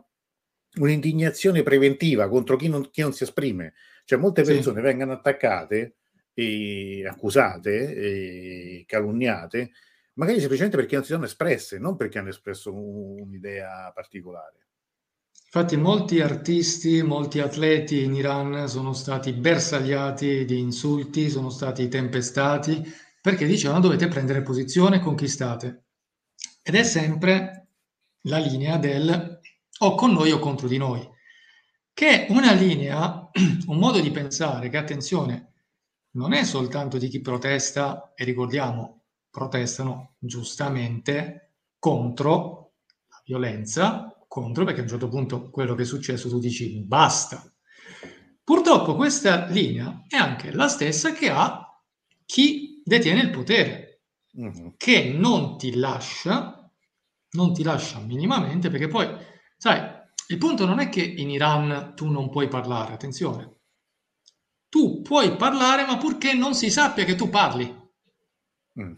[0.75, 3.75] un'indignazione preventiva contro chi non, chi non si esprime.
[4.03, 4.81] Cioè molte persone sì.
[4.81, 5.95] vengono attaccate
[6.33, 9.71] e accusate e calunniate
[10.17, 14.67] magari semplicemente perché non si sono espresse, non perché hanno espresso un'idea particolare.
[15.45, 22.83] Infatti molti artisti, molti atleti in Iran sono stati bersagliati di insulti, sono stati tempestati
[23.21, 25.85] perché dicevano dovete prendere posizione, conquistate.
[26.61, 27.69] Ed è sempre
[28.23, 29.39] la linea del
[29.79, 31.07] o con noi o contro di noi,
[31.93, 33.29] che è una linea,
[33.67, 35.53] un modo di pensare che, attenzione,
[36.11, 38.97] non è soltanto di chi protesta, e ricordiamo,
[39.37, 42.73] protestano giustamente contro
[43.07, 47.43] la violenza, contro perché a un certo punto quello che è successo tu dici basta.
[48.43, 51.79] Purtroppo questa linea è anche la stessa che ha
[52.25, 54.05] chi detiene il potere,
[54.39, 54.69] mm-hmm.
[54.75, 56.67] che non ti lascia,
[57.31, 59.07] non ti lascia minimamente, perché poi,
[59.55, 59.81] sai,
[60.29, 63.59] il punto non è che in Iran tu non puoi parlare, attenzione.
[64.67, 67.65] Tu puoi parlare, ma purché non si sappia che tu parli.
[68.81, 68.93] Mm.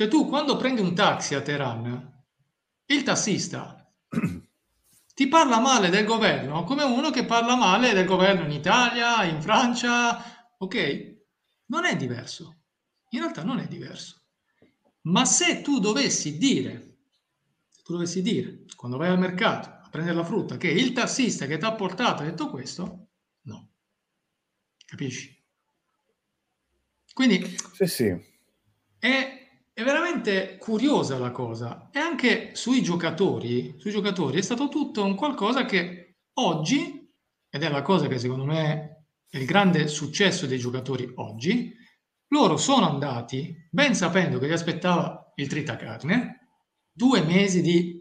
[0.00, 2.22] Cioè tu quando prendi un taxi a Teheran,
[2.86, 3.86] il tassista
[5.14, 9.42] ti parla male del governo come uno che parla male del governo in Italia, in
[9.42, 11.16] Francia, ok?
[11.66, 12.62] Non è diverso.
[13.10, 14.22] In realtà non è diverso.
[15.02, 16.96] Ma se tu dovessi dire,
[17.68, 21.44] se tu dovessi dire, quando vai al mercato a prendere la frutta, che il tassista
[21.44, 23.08] che ti ha portato ha detto questo,
[23.42, 23.68] no.
[24.86, 25.44] Capisci?
[27.12, 28.16] Quindi sì, sì.
[28.98, 29.39] è
[29.80, 31.88] è veramente curiosa la cosa.
[31.90, 37.10] E anche sui giocatori, sui giocatori è stato tutto un qualcosa che oggi,
[37.48, 41.72] ed è la cosa che secondo me è il grande successo dei giocatori oggi,
[42.28, 46.48] loro sono andati, ben sapendo che li aspettava il tritacarne,
[46.92, 47.98] due mesi di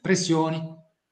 [0.00, 0.60] pressioni,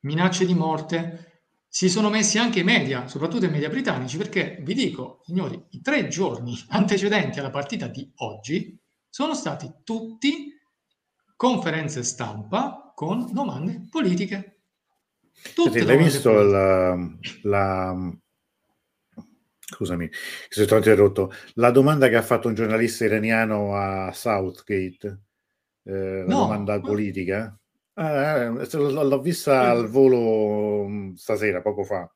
[0.01, 4.75] minacce di morte, si sono messi anche i media, soprattutto i media britannici, perché vi
[4.75, 8.80] dico, signori, i tre giorni antecedenti alla partita di oggi
[9.11, 10.57] sono stati tutti
[11.37, 14.61] conferenze stampa con domande politiche.
[15.55, 16.97] Tutte l'hai visto la,
[17.43, 18.13] la,
[19.71, 20.11] scusami,
[20.49, 25.21] se ti ho interrotto, la domanda che ha fatto un giornalista iraniano a Southgate,
[25.85, 26.81] eh, la no, domanda ma...
[26.81, 27.59] politica?
[27.95, 32.11] Eh, l'ho vista al volo mm, stasera, poco fa.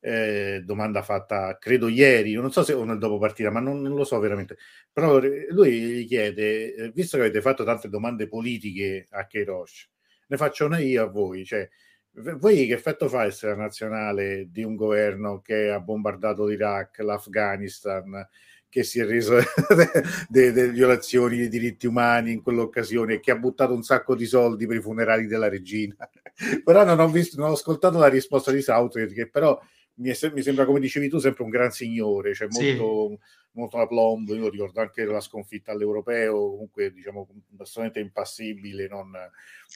[0.00, 3.94] Eh, domanda fatta, credo ieri, non so se o nel dopo partita, ma non, non,
[3.94, 4.56] lo so veramente.
[4.92, 5.18] Però
[5.50, 9.88] lui gli chiede, eh, visto che avete fatto tante domande politiche a Keirosh,
[10.28, 11.44] ne faccio una io a voi.
[11.44, 11.68] Cioè,
[12.12, 18.26] voi che effetto fa essere la nazionale di un governo che ha bombardato l'Iraq, l'Afghanistan,
[18.68, 19.38] che si è reso
[20.28, 24.66] delle violazioni dei diritti umani in quell'occasione e che ha buttato un sacco di soldi
[24.66, 25.96] per i funerali della regina.
[26.64, 29.58] però non ho, visto, non ho ascoltato la risposta di Southgate, che però
[29.98, 33.18] mi, è, mi, sembra, come dicevi tu, sempre un gran signore, cioè molto, sì.
[33.52, 34.34] molto aplombo.
[34.34, 38.88] Io ricordo anche la sconfitta all'europeo, comunque diciamo assolutamente impassibile.
[38.88, 39.12] Non...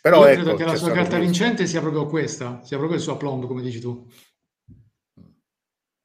[0.01, 3.03] Però Io ecco, credo che la sua carta vincente sia proprio questa, sia proprio il
[3.05, 4.07] suo aplombo, come dici tu.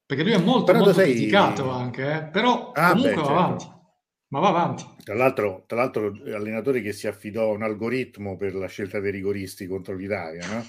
[0.06, 1.12] Perché lui è molto, però molto sei...
[1.12, 2.22] criticato anche, eh?
[2.24, 3.38] però ah, comunque beh, va certo.
[3.38, 3.76] avanti.
[4.30, 4.84] Ma va avanti.
[5.04, 9.10] Tra l'altro, tra l'altro, allenatore che si affidò a un algoritmo per la scelta dei
[9.10, 10.66] rigoristi contro l'Italia, no?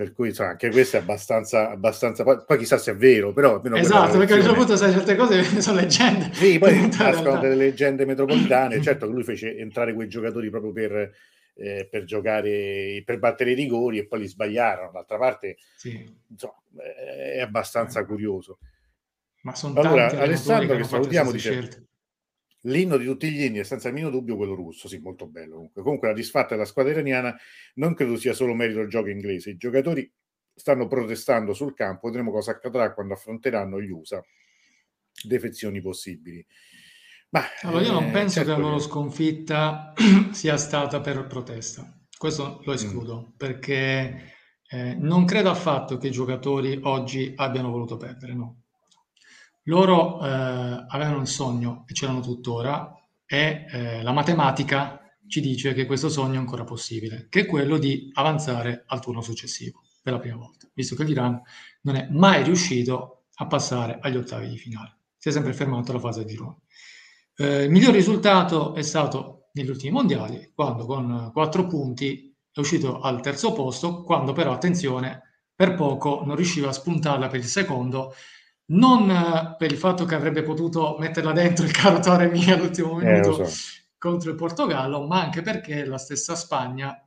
[0.00, 3.60] Per cui insomma, anche questo è abbastanza, abbastanza poi, poi, chissà se è vero, però
[3.74, 6.30] esatto, perché a un certo punto sai, certe cose sono leggende.
[6.32, 8.80] Sì, poi nascono delle leggende metropolitane.
[8.80, 11.12] certo che lui fece entrare quei giocatori proprio per,
[11.52, 14.90] eh, per giocare, per battere i rigori e poi li sbagliarono.
[14.90, 16.10] D'altra parte, sì.
[16.30, 16.62] insomma,
[16.96, 18.58] è abbastanza curioso.
[19.42, 21.88] Ma sono allora, Alessandro, che, che salutiamo, dice scelte.
[22.62, 25.54] L'inno di tutti gli inni è senza meno dubbio quello russo, sì, molto bello.
[25.54, 27.36] Comunque, comunque la disfatta della squadra iraniana
[27.74, 29.50] non credo sia solo merito del gioco inglese.
[29.50, 30.10] I giocatori
[30.54, 34.22] stanno protestando sul campo, vedremo cosa accadrà quando affronteranno gli USA.
[35.22, 36.44] Defezioni possibili.
[37.30, 39.92] Ma, allora, io non eh, penso certo che la loro sconfitta
[40.32, 41.98] sia stata per protesta.
[42.16, 43.36] Questo lo escludo, mm.
[43.36, 44.34] perché
[44.68, 48.59] eh, non credo affatto che i giocatori oggi abbiano voluto perdere, no.
[49.64, 50.28] Loro eh,
[50.88, 52.94] avevano un sogno e ce l'hanno tuttora
[53.26, 57.78] e eh, la matematica ci dice che questo sogno è ancora possibile, che è quello
[57.78, 61.40] di avanzare al turno successivo per la prima volta, visto che l'Iran
[61.82, 66.00] non è mai riuscito a passare agli ottavi di finale, si è sempre fermato alla
[66.00, 66.56] fase di gironi.
[67.36, 73.00] Eh, il miglior risultato è stato negli ultimi mondiali, quando con quattro punti è uscito
[73.00, 75.22] al terzo posto, quando però, attenzione,
[75.54, 78.14] per poco non riusciva a spuntarla per il secondo,
[78.70, 83.04] non eh, per il fatto che avrebbe potuto metterla dentro il caro Toremi all'ultimo eh,
[83.04, 83.80] minuto so.
[83.98, 87.02] contro il Portogallo, ma anche perché la stessa Spagna,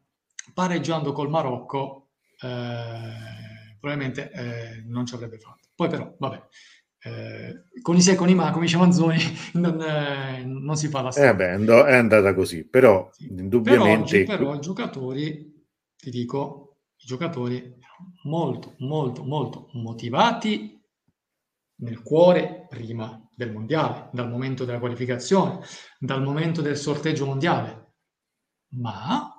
[0.53, 2.09] pareggiando col Marocco,
[2.41, 5.69] eh, probabilmente eh, non ci avrebbe fatto.
[5.75, 6.43] Poi però, vabbè,
[7.05, 9.17] eh, con i se con i ma, come dice Manzoni,
[9.53, 11.31] non, eh, non, si fa la storia.
[11.31, 13.27] Eh beh, è andata così, però sì.
[13.27, 14.23] indubbiamente...
[14.23, 17.75] Per oggi, però i giocatori, ti dico, i giocatori
[18.23, 20.82] molto, molto, molto motivati
[21.77, 25.59] nel cuore prima del mondiale, dal momento della qualificazione,
[25.99, 27.93] dal momento del sorteggio mondiale,
[28.75, 29.31] ma,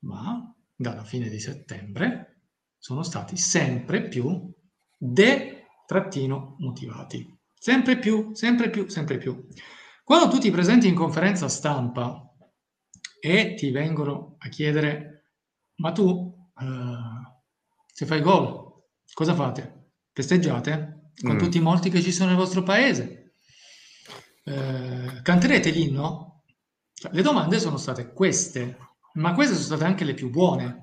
[0.00, 2.42] ma dalla fine di settembre
[2.78, 4.52] sono stati sempre più
[4.96, 7.34] de trattino motivati.
[7.58, 9.46] Sempre più, sempre più, sempre più.
[10.04, 12.32] Quando tu ti presenti in conferenza stampa
[13.18, 15.30] e ti vengono a chiedere,
[15.76, 16.64] ma tu, uh,
[17.86, 19.90] se fai gol, cosa fate?
[20.12, 20.95] Festeggiate?
[21.20, 21.38] Con mm.
[21.38, 23.34] tutti i morti che ci sono nel vostro paese?
[24.44, 26.44] Uh, canterete l'inno?
[26.92, 28.78] Cioè, le domande sono state queste,
[29.14, 30.82] ma queste sono state anche le più buone.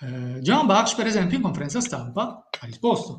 [0.00, 3.18] Uh, John Bach, per esempio, in conferenza stampa ha risposto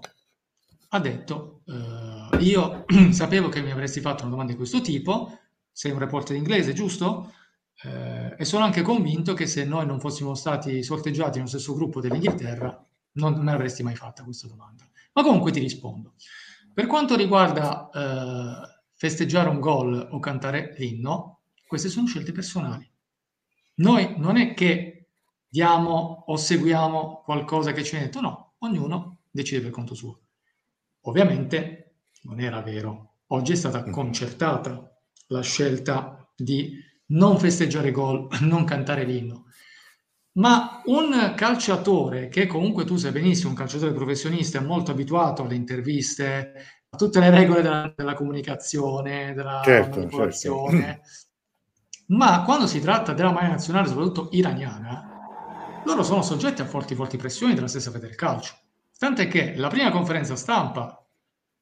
[0.90, 5.38] ha detto, uh, io sapevo che mi avresti fatto una domanda di questo tipo,
[5.72, 7.34] sei un reporter inglese, giusto?
[7.84, 12.02] Uh, e sono anche convinto che se noi non fossimo stati sorteggiati nello stesso gruppo
[12.02, 14.88] dell'Inghilterra, non me l'avresti mai fatta questa domanda.
[15.14, 16.14] Ma comunque ti rispondo.
[16.74, 22.90] Per quanto riguarda uh, festeggiare un gol o cantare l'inno, queste sono scelte personali.
[23.76, 25.10] Noi non è che
[25.48, 30.22] diamo o seguiamo qualcosa che ci è detto, no, ognuno decide per conto suo.
[31.02, 33.18] Ovviamente non era vero.
[33.28, 33.92] Oggi è stata mm.
[33.92, 36.78] concertata la scelta di
[37.08, 39.46] non festeggiare gol, non cantare l'inno.
[40.34, 45.56] Ma un calciatore che comunque tu sai benissimo, un calciatore professionista, è molto abituato alle
[45.56, 46.54] interviste,
[46.98, 50.82] tutte le regole della, della comunicazione, della certo, manipolazione.
[50.82, 51.08] Certo.
[52.08, 55.10] Ma quando si tratta della maglia nazionale, soprattutto iraniana,
[55.86, 58.54] loro sono soggetti a forti, forti pressioni della stessa Federcalcio.
[58.98, 61.06] Tant'è che la prima conferenza stampa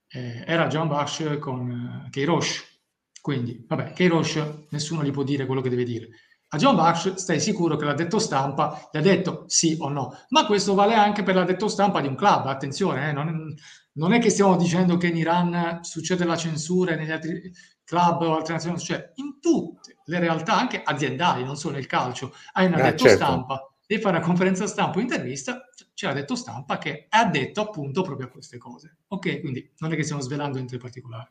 [0.08, 2.76] eh, era John Bash con eh, Keirosh.
[3.22, 6.10] Quindi, vabbè, Keirosh nessuno gli può dire quello che deve dire.
[6.50, 10.18] A John Bash stai sicuro che l'ha detto stampa gli ha detto sì o no.
[10.30, 13.54] Ma questo vale anche per l'addetto stampa di un club, attenzione, eh, non,
[13.94, 17.52] non, è che stiamo dicendo che in Iran succede la censura e negli altri
[17.84, 22.34] club o altre nazioni, succede in tutte le realtà anche aziendali, non solo nel calcio.
[22.54, 23.26] Hai un ah, addetto certo.
[23.26, 28.04] stampa, devi fare una conferenza stampa o intervista, c'è l'addetto stampa che ha detto appunto
[28.04, 29.00] proprio queste cose.
[29.08, 31.30] Ok, quindi non è che stiamo svelando entri particolari.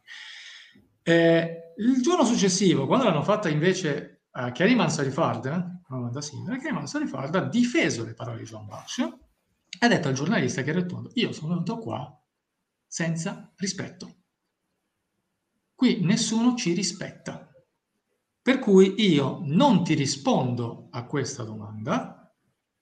[1.02, 6.86] Eh, il giorno successivo, quando l'hanno fatta invece uh, Keriman Sarifard, eh, da Sindra, Keriman
[6.86, 11.10] Sarifard ha difeso le parole di John Bash e ha detto al giornalista che risponde,
[11.14, 12.22] io sono venuto qua
[12.86, 14.14] senza rispetto.
[15.74, 17.50] Qui nessuno ci rispetta.
[18.40, 22.16] Per cui io non ti rispondo a questa domanda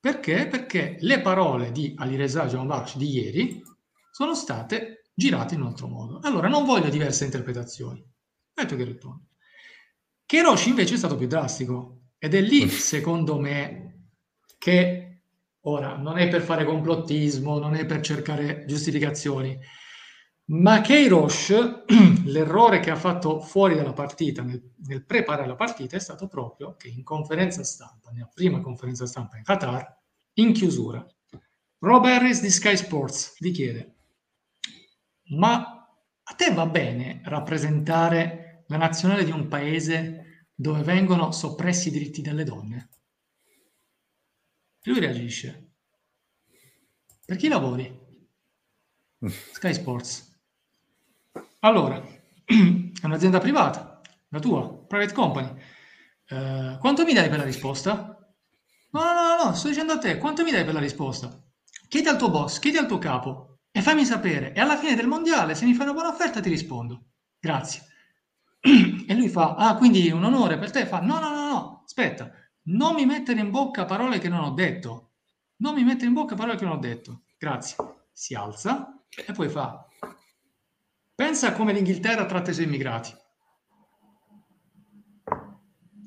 [0.04, 0.46] perché?
[0.48, 3.62] Perché le parole di Alireza John Bash di ieri
[4.10, 6.18] sono state girate in un altro modo.
[6.22, 8.04] Allora non voglio diverse interpretazioni.
[8.52, 9.28] Ecco che rispondo.
[10.26, 14.08] Che Roshi invece è stato più drastico ed è lì, secondo me,
[14.58, 15.20] che
[15.60, 19.58] ora non è per fare complottismo, non è per cercare giustificazioni,
[20.46, 21.84] ma Keirosh,
[22.26, 26.76] l'errore che ha fatto fuori dalla partita, nel, nel, preparare la partita, è stato proprio
[26.76, 30.02] che in conferenza stampa, nella prima conferenza stampa in Qatar,
[30.34, 31.06] in chiusura,
[31.78, 33.94] Rob Harris di Sky Sports gli chiede,
[35.36, 35.86] ma
[36.22, 38.43] a te va bene rappresentare
[38.74, 42.88] la nazionale di un paese dove vengono soppressi i diritti delle donne?
[44.82, 45.74] Lui reagisce.
[47.24, 48.02] Per chi lavori?
[49.52, 50.38] Sky Sports.
[51.60, 51.96] Allora,
[52.44, 55.62] è un'azienda privata, la tua, private company.
[56.28, 58.18] Uh, quanto mi dai per la risposta?
[58.90, 61.42] No, no, no, no, sto dicendo a te, quanto mi dai per la risposta?
[61.88, 64.52] Chiedi al tuo boss, chiedi al tuo capo e fammi sapere.
[64.52, 67.12] E alla fine del mondiale, se mi fai una buona offerta, ti rispondo.
[67.38, 67.92] Grazie.
[69.06, 70.86] E lui fa, ah, quindi è un onore per te?
[70.86, 72.32] Fa, no, no, no, no, aspetta,
[72.64, 75.10] non mi mettere in bocca parole che non ho detto.
[75.56, 77.24] Non mi mettere in bocca parole che non ho detto.
[77.38, 77.76] Grazie.
[78.10, 79.86] Si alza e poi fa,
[81.14, 83.12] pensa come l'Inghilterra tratta i suoi immigrati.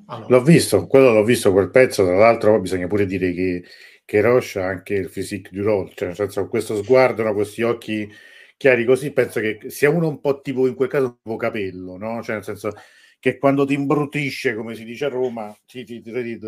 [0.07, 0.37] Allora.
[0.37, 3.63] L'ho visto, quello l'ho visto quel pezzo, tra l'altro bisogna pure dire che,
[4.05, 8.09] che Roche ha anche il physique du role, cioè nel senso questo sguardo, questi occhi
[8.57, 12.21] chiari così, penso che sia uno un po' tipo in quel caso tipo capello, no?
[12.23, 12.71] Cioè nel senso
[13.19, 16.39] che quando ti imbrutisce, come si dice a Roma, ti, ti, ti, ti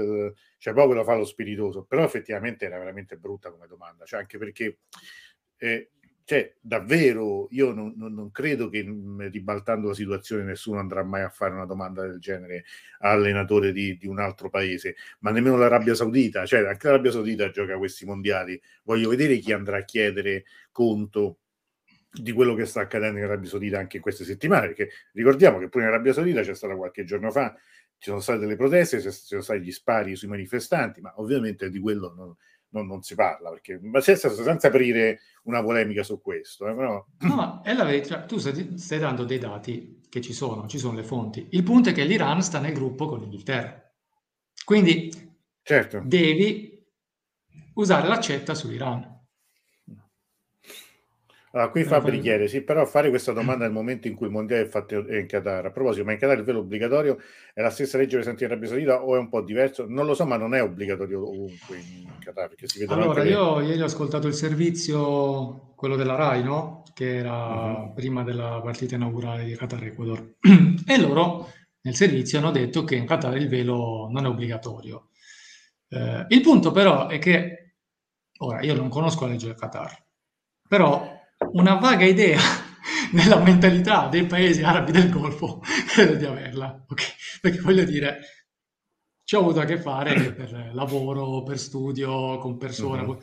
[0.57, 4.38] cioè proprio lo fa lo spiritoso, però effettivamente era veramente brutta come domanda, cioè anche
[4.38, 4.80] perché
[5.57, 5.91] eh,
[6.30, 8.86] cioè, davvero io non, non, non, credo che
[9.32, 12.66] ribaltando la situazione nessuno andrà mai a fare una domanda del genere
[12.99, 17.78] all'allenatore di, di, un altro paese, ma nemmeno l'Arabia Saudita, cioè anche l'Arabia Saudita gioca
[17.80, 21.39] questi mondiali, voglio vedere chi andrà a chiedere conto
[22.12, 25.70] di quello che sta accadendo in Arabia Saudita anche in queste settimane, perché ricordiamo che
[25.70, 27.53] pure in Arabia Saudita c'è stata qualche giorno fa,
[27.97, 31.80] ci sono state delle proteste, ci sono stati gli spari sui manifestanti, ma ovviamente di
[31.80, 32.36] quello non,
[32.70, 36.68] non, non si parla, perché, ma senza, senza, aprire una polemica su questo.
[36.68, 37.05] Eh, però...
[37.20, 40.95] No, è la verità, tu stai, stai dando dei dati che ci sono, ci sono
[40.95, 41.47] le fonti.
[41.51, 43.84] Il punto è che l'Iran sta nel gruppo con l'Inghilterra.
[44.64, 45.12] Quindi
[45.62, 46.01] certo.
[46.03, 46.84] devi
[47.76, 49.18] usare l'accetta sull'Iran.
[51.52, 54.64] Allora, qui Fabri chiede, sì, però fare questa domanda nel momento in cui il mondiale
[54.64, 55.66] è fatto in Qatar.
[55.66, 57.18] A proposito, ma in Qatar il velo obbligatorio
[57.54, 59.86] è la stessa legge presente in Arabia Saudita o è un po' diverso?
[59.88, 62.50] Non lo so, ma non è obbligatorio ovunque in Qatar.
[62.50, 66.84] Perché si vede allora, io ieri ho ascoltato il servizio, quello della RAI, no?
[66.93, 67.93] Che era uh-huh.
[67.93, 70.36] prima della partita inaugurale di Qatar-Ecuador.
[70.86, 75.10] e loro nel servizio hanno detto che in Qatar il velo non è obbligatorio.
[75.88, 77.74] Eh, il punto però è che,
[78.38, 80.06] ora, io non conosco la legge del Qatar,
[80.68, 81.18] però
[81.54, 82.39] una vaga idea
[83.14, 87.08] nella mentalità dei paesi arabi del Golfo, credo di averla, okay?
[87.41, 88.20] perché voglio dire,
[89.24, 93.20] ci ho avuto a che fare per lavoro, per studio, con persone, uh-huh.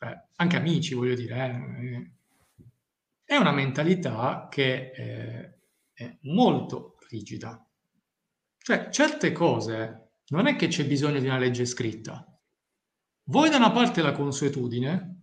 [0.00, 1.36] eh, anche amici, voglio dire.
[1.36, 2.10] Eh.
[3.24, 5.58] È una mentalità che eh,
[5.92, 7.64] è molto rigida.
[8.58, 12.26] Cioè, certe cose non è che c'è bisogno di una legge scritta.
[13.28, 15.22] Vuoi da una parte la consuetudine,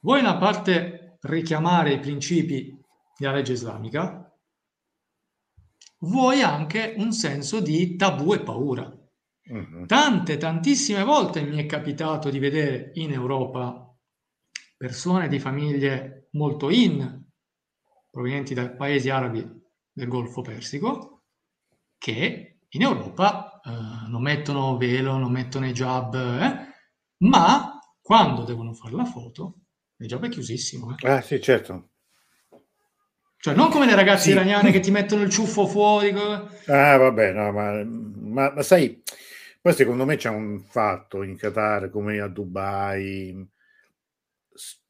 [0.00, 0.97] vuoi da una parte
[1.28, 2.76] richiamare i principi
[3.16, 4.24] della legge islamica,
[6.00, 8.92] vuoi anche un senso di tabù e paura.
[9.50, 9.86] Uh-huh.
[9.86, 13.84] Tante, tantissime volte mi è capitato di vedere in Europa
[14.76, 17.24] persone di famiglie molto in,
[18.10, 19.44] provenienti dai paesi arabi
[19.92, 21.24] del Golfo Persico
[21.98, 23.70] che in Europa eh,
[24.08, 26.56] non mettono velo, non mettono hijab, eh,
[27.24, 29.62] ma quando devono fare la foto,
[29.98, 30.96] l'hijab è chiusissimo.
[31.00, 31.08] Eh.
[31.08, 31.90] Ah sì, certo.
[33.40, 34.30] Cioè, non come le ragazze sì.
[34.30, 36.10] iraniane che ti mettono il ciuffo fuori.
[36.66, 39.00] Ah, vabbè, no, ma, ma, ma sai,
[39.60, 43.48] poi secondo me c'è un fatto in Qatar come a Dubai,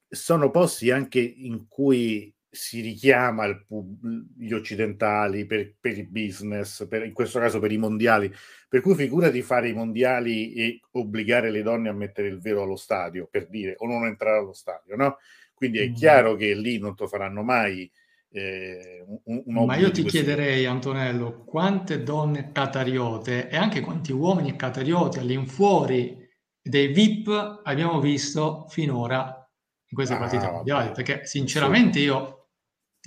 [0.08, 3.64] sono posti anche in cui si richiama il,
[4.36, 8.32] gli occidentali per, per il business, per, in questo caso per i mondiali,
[8.68, 12.62] per cui figura di fare i mondiali e obbligare le donne a mettere il velo
[12.62, 15.18] allo stadio, per dire, o non entrare allo stadio, no?
[15.54, 15.94] Quindi è mm.
[15.94, 17.90] chiaro che lì non lo faranno mai.
[18.30, 24.54] Eh, un, un Ma io ti chiederei, Antonello, quante donne catariote e anche quanti uomini
[24.56, 26.26] catarioti all'infuori
[26.60, 29.34] dei VIP abbiamo visto finora
[29.90, 30.92] in queste ah, partite mondiali?
[30.92, 32.37] Perché sinceramente io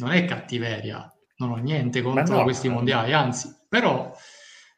[0.02, 4.12] non è cattiveria, non ho niente contro no, questi mondiali, anzi, però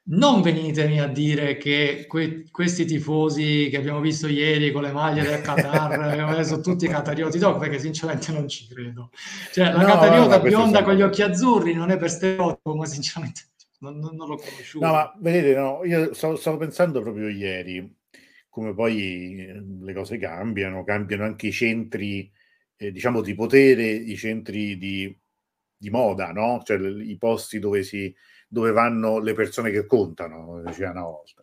[0.06, 5.24] non venitemi a dire che que- questi tifosi che abbiamo visto ieri con le maglie
[5.24, 9.12] del Qatar sono tutti catarioti dopo, perché sinceramente non ci credo.
[9.52, 12.86] Cioè, la no, catariota no, bionda con gli occhi azzurri non è per stereotipo, ma
[12.86, 14.86] sinceramente non, non, non l'ho conosciuto.
[14.86, 18.02] No, ma vedete, no, io stavo, stavo pensando proprio ieri
[18.50, 22.32] come poi le cose cambiano, cambiano anche i centri
[22.76, 25.16] eh, diciamo di potere, i centri di,
[25.76, 26.62] di moda, no?
[26.64, 28.14] Cioè i posti dove, si,
[28.48, 31.42] dove vanno le persone che contano, diceva una volta.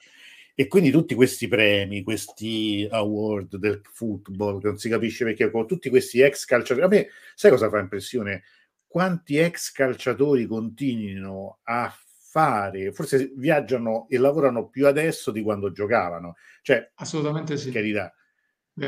[0.54, 5.88] E quindi tutti questi premi, questi award del football, che non si capisce perché, tutti
[5.88, 8.42] questi ex calciatori, a me sai cosa fa impressione?
[8.86, 11.90] Quanti ex calciatori continuino a
[12.30, 16.36] fare, forse viaggiano e lavorano più adesso di quando giocavano.
[16.62, 17.70] Cioè, assolutamente sì.
[17.70, 18.12] Carità,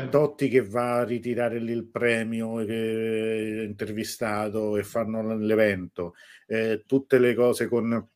[0.09, 6.15] Totti che va a ritirare lì il premio che intervistato e fanno l'evento,
[6.47, 8.09] eh, tutte le cose con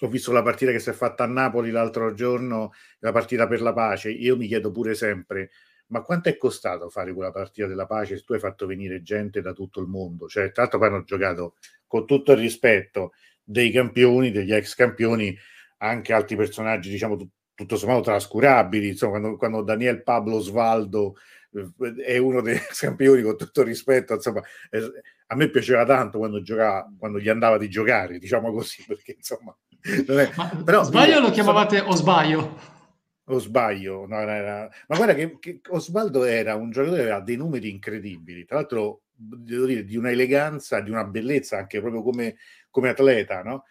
[0.00, 3.62] ho visto la partita che si è fatta a Napoli l'altro giorno, la partita per
[3.62, 4.10] la pace.
[4.10, 5.50] Io mi chiedo pure sempre,
[5.86, 9.40] ma quanto è costato fare quella partita della pace se tu hai fatto venire gente
[9.40, 10.28] da tutto il mondo?
[10.28, 15.34] Cioè, tra l'altro poi hanno giocato con tutto il rispetto dei campioni, degli ex campioni,
[15.78, 17.16] anche altri personaggi, diciamo,
[17.58, 18.88] tutto sommato trascurabili.
[18.88, 21.16] Insomma, quando, quando Daniel Pablo Svaldo
[21.52, 24.40] eh, è uno dei campioni, con tutto rispetto, insomma,
[24.70, 24.92] eh,
[25.26, 29.56] a me piaceva tanto quando giocava, quando gli andava di giocare, diciamo così, perché insomma.
[29.80, 30.30] È...
[30.36, 32.76] Ma, Però, sbaglio io, lo chiamavate o sbaglio?
[33.24, 34.68] O sbaglio, no, era...
[34.86, 39.02] ma guarda che, che Osvaldo era un giocatore che aveva dei numeri incredibili, tra l'altro
[39.12, 42.36] devo dire di una eleganza, di una bellezza anche proprio come,
[42.70, 43.64] come atleta, no?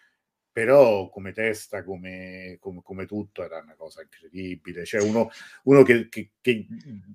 [0.58, 4.86] Però come testa, come, come, come, tutto, era una cosa incredibile.
[4.86, 5.30] Cioè uno,
[5.66, 6.66] uno che, che, che,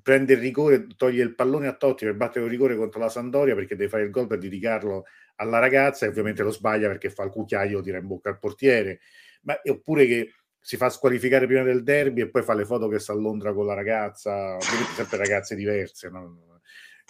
[0.01, 3.57] prende il rigore, toglie il pallone a Totti per battere un rigore contro la Sandoria
[3.57, 7.25] perché deve fare il gol per dedicarlo alla ragazza e ovviamente lo sbaglia perché fa
[7.25, 9.01] il cucchiaio, tira in bocca al portiere.
[9.41, 13.01] Ma, oppure che si fa squalificare prima del derby e poi fa le foto che
[13.01, 14.57] sta a Londra con la ragazza,
[14.95, 16.11] sempre ragazze diverse.
[16.11, 16.61] No,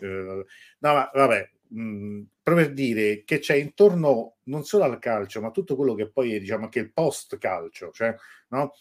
[0.01, 5.41] eh, no ma vabbè, mh, proprio per dire che c'è intorno non solo al calcio,
[5.41, 8.15] ma tutto quello che poi è diciamo anche il post calcio, cioè
[8.49, 8.73] no?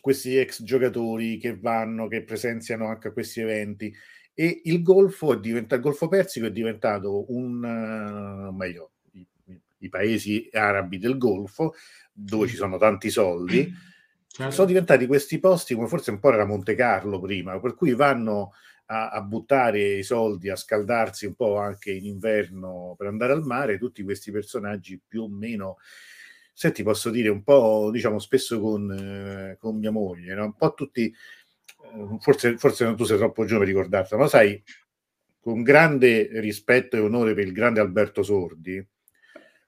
[0.00, 3.92] questi ex giocatori che vanno, che presenziano anche a questi eventi.
[4.32, 9.26] E il Golfo, è diventato, il Golfo Persico è diventato un, uh, meglio, i,
[9.78, 11.74] i, paesi arabi del Golfo,
[12.12, 13.68] dove ci sono tanti soldi,
[14.28, 14.52] certo.
[14.52, 18.52] sono diventati questi posti come forse un po' era Monte Carlo prima, per cui vanno
[18.90, 23.44] a, a, buttare i soldi, a scaldarsi un po' anche in inverno per andare al
[23.44, 25.78] mare, tutti questi personaggi più o meno,
[26.52, 30.44] senti, posso dire un po', diciamo, spesso con, eh, con mia moglie, no?
[30.46, 34.60] un po' tutti, eh, forse, forse tu sei troppo giovane per ricordartelo, ma sai,
[35.38, 38.84] con grande rispetto e onore per il grande Alberto Sordi,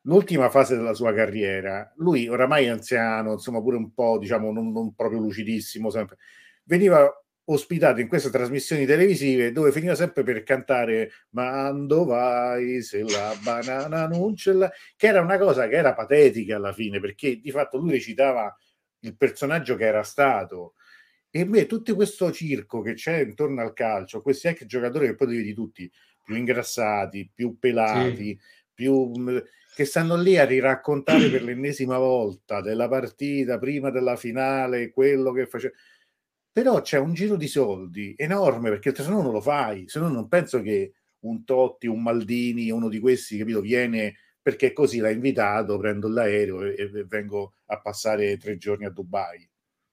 [0.02, 4.94] l'ultima fase della sua carriera, lui oramai anziano, insomma pure un po', diciamo, non, non
[4.96, 6.18] proprio lucidissimo, sempre,
[6.64, 7.08] veniva
[7.52, 14.06] ospitato in queste trasmissioni televisive dove finiva sempre per cantare Mando vai se la banana
[14.06, 17.78] non ce l'ha che era una cosa che era patetica alla fine perché di fatto
[17.78, 18.56] lui recitava
[19.00, 20.74] il personaggio che era stato
[21.30, 25.28] e beh, tutto questo circo che c'è intorno al calcio questi ex giocatori che poi
[25.28, 25.90] li vedi tutti
[26.22, 28.38] più ingrassati, più pelati, sì.
[28.72, 29.12] più
[29.74, 35.46] che stanno lì a riraccontare per l'ennesima volta della partita prima della finale quello che
[35.46, 35.74] faceva
[36.52, 40.08] però c'è un giro di soldi enorme perché se no non lo fai, se no
[40.08, 45.10] non penso che un Totti, un Maldini, uno di questi, capito, viene perché così l'ha
[45.10, 49.48] invitato, prendo l'aereo e, e vengo a passare tre giorni a Dubai.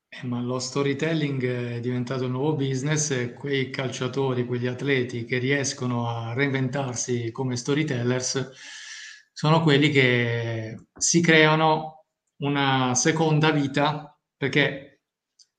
[0.09, 5.37] Eh, ma lo storytelling è diventato un nuovo business e quei calciatori, quegli atleti che
[5.37, 8.51] riescono a reinventarsi come storytellers
[9.31, 12.05] sono quelli che si creano
[12.41, 14.88] una seconda vita, perché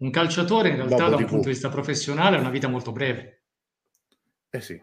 [0.00, 2.92] un calciatore in realtà Dopo da un punto di vista professionale ha una vita molto
[2.92, 3.42] breve.
[4.50, 4.82] Eh sì.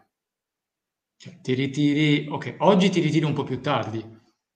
[1.16, 4.04] Cioè, ti ritiri, ok, oggi ti ritiri un po' più tardi,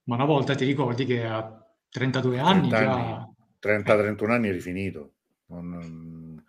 [0.04, 1.60] ma una volta ti ricordi che a
[1.90, 3.28] 32 anni, già...
[3.60, 5.14] 30-31 anni eri finito.
[5.46, 6.42] Non...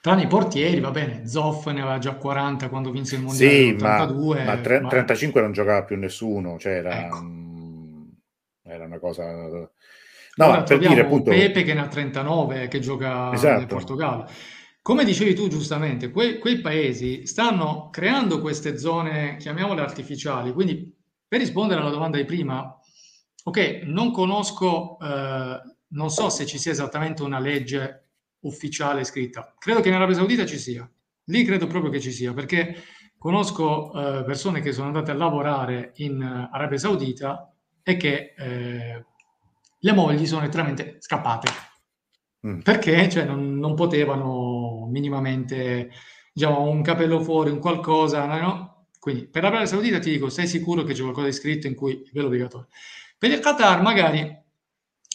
[0.00, 3.68] Tranne i portieri, va bene, Zoff ne aveva già 40 quando vinse il mondiale sì,
[3.70, 7.24] 82, ma, ma, tre, ma, 35 non giocava più nessuno, cioè era, ecco.
[8.64, 9.70] era una cosa...
[10.36, 11.30] No, Ora per dire appunto...
[11.30, 13.58] Pepe che ne ha 39, che gioca esatto.
[13.58, 14.28] nel Portogallo.
[14.82, 20.92] Come dicevi tu giustamente, que- quei paesi stanno creando queste zone, chiamiamole artificiali, quindi
[21.26, 22.78] per rispondere alla domanda di prima,
[23.44, 28.10] ok, non conosco, eh, non so se ci sia esattamente una legge
[28.40, 29.54] ufficiale scritta.
[29.58, 30.88] Credo che in Arabia Saudita ci sia.
[31.28, 32.76] Lì credo proprio che ci sia, perché
[33.16, 37.50] conosco eh, persone che sono andate a lavorare in Arabia Saudita
[37.82, 39.04] e che eh,
[39.84, 41.48] le mogli sono letteralmente scappate.
[42.46, 42.60] Mm.
[42.60, 45.90] Perché cioè, non, non, potevano minimamente,
[46.32, 48.86] diciamo, un capello fuori, un qualcosa, no?
[48.98, 52.02] Quindi per l'Arabia Saudita ti dico, sei sicuro che c'è qualcosa di scritto in cui
[52.02, 52.68] è velo obbligatorio.
[53.18, 54.42] Per il Qatar magari,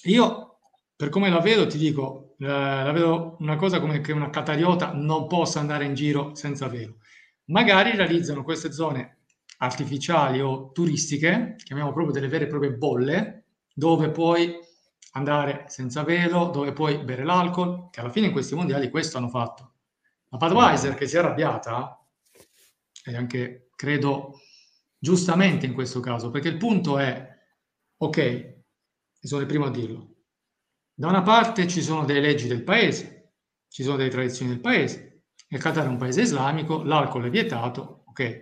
[0.03, 0.59] io
[0.95, 4.91] per come la vedo ti dico, eh, la vedo una cosa come che una catariota
[4.93, 6.97] non possa andare in giro senza velo.
[7.45, 9.21] Magari realizzano queste zone
[9.57, 13.38] artificiali o turistiche, chiamiamo proprio delle vere e proprie bolle,
[13.73, 14.57] dove puoi
[15.13, 19.29] andare senza velo, dove puoi bere l'alcol, che alla fine in questi mondiali questo hanno
[19.29, 19.73] fatto.
[20.29, 22.05] La Budweiser che si è arrabbiata,
[23.05, 24.39] e anche credo
[24.97, 27.27] giustamente in questo caso, perché il punto è,
[27.97, 28.57] ok,
[29.21, 30.15] sono il primo a dirlo,
[30.93, 33.31] da una parte ci sono delle leggi del paese,
[33.69, 38.03] ci sono delle tradizioni del paese, il Qatar è un paese islamico, l'alcol è vietato,
[38.07, 38.39] ok.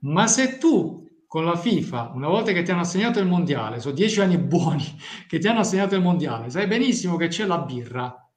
[0.00, 3.94] Ma se tu con la FIFA, una volta che ti hanno assegnato il mondiale, sono
[3.94, 4.84] dieci anni buoni
[5.28, 8.28] che ti hanno assegnato il mondiale, sai benissimo che c'è la birra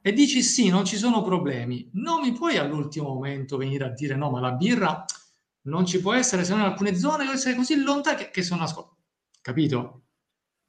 [0.00, 4.16] e dici sì, non ci sono problemi, non mi puoi all'ultimo momento venire a dire
[4.16, 5.04] no, ma la birra
[5.62, 8.42] non ci può essere se non in alcune zone deve essere così lontane che, che
[8.42, 8.94] sono nascoste.
[9.40, 10.02] Capito?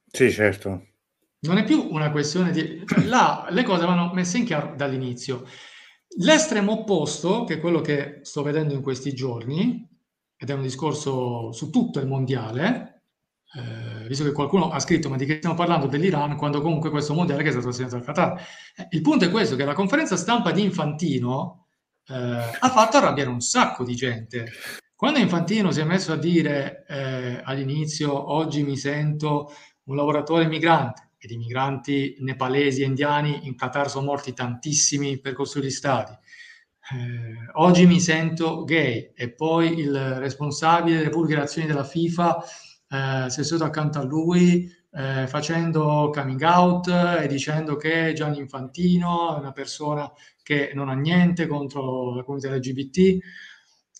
[0.06, 0.82] Sì, certo
[1.40, 2.84] non è più una questione di...
[3.06, 5.46] Là le cose vanno messe in chiaro dall'inizio.
[6.20, 9.86] L'estremo opposto, che è quello che sto vedendo in questi giorni,
[10.38, 13.02] ed è un discorso su tutto il mondiale,
[13.56, 17.12] eh, visto che qualcuno ha scritto ma di che stiamo parlando dell'Iran, quando comunque questo
[17.12, 18.40] mondiale che è stato assegnato al Qatar.
[18.76, 21.66] Eh, il punto è questo, che la conferenza stampa di Infantino
[22.06, 24.52] eh, ha fatto arrabbiare un sacco di gente.
[24.94, 29.52] Quando Infantino si è messo a dire eh, all'inizio, oggi mi sento
[29.84, 35.32] un lavoratore migrante, e di migranti nepalesi e indiani in Qatar sono morti tantissimi per
[35.32, 36.16] costruire gli stadi.
[36.90, 42.42] Eh, oggi mi sento gay e poi il responsabile delle pubblicazioni della FIFA
[42.88, 48.38] eh, si è seduto accanto a lui eh, facendo coming out e dicendo che Gianni
[48.38, 50.10] Infantino è una persona
[50.42, 53.18] che non ha niente contro la comunità LGBT.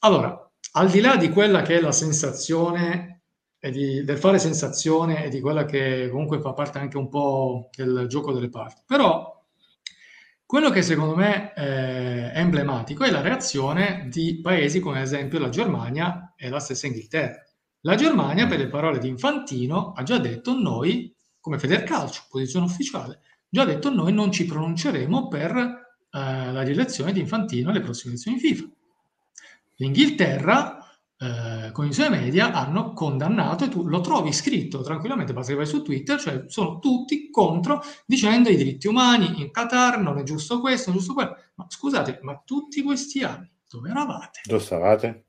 [0.01, 3.21] Allora, al di là di quella che è la sensazione
[3.61, 8.07] di, del fare sensazione e di quella che comunque fa parte anche un po' del
[8.09, 8.83] gioco delle parti.
[8.87, 9.38] Però
[10.49, 15.39] quello che secondo me eh, è emblematico è la reazione di paesi come ad esempio
[15.39, 17.45] la Germania e la stessa Inghilterra.
[17.83, 23.21] La Germania, per le parole di Infantino, ha già detto noi, come Federcalcio, posizione ufficiale,
[23.47, 25.79] già detto noi non ci pronunceremo per eh,
[26.11, 28.69] la rielezione di Infantino alle prossime elezioni FIFA.
[29.77, 30.78] L'Inghilterra
[31.21, 35.59] eh, con i suoi media hanno condannato e tu lo trovi scritto tranquillamente, basta che
[35.59, 40.23] vai su Twitter, cioè sono tutti contro dicendo i diritti umani in Qatar non è
[40.23, 41.37] giusto questo, non è giusto quello.
[41.57, 44.41] Ma scusate, ma tutti questi anni dove eravate?
[44.45, 45.25] Dove stavate?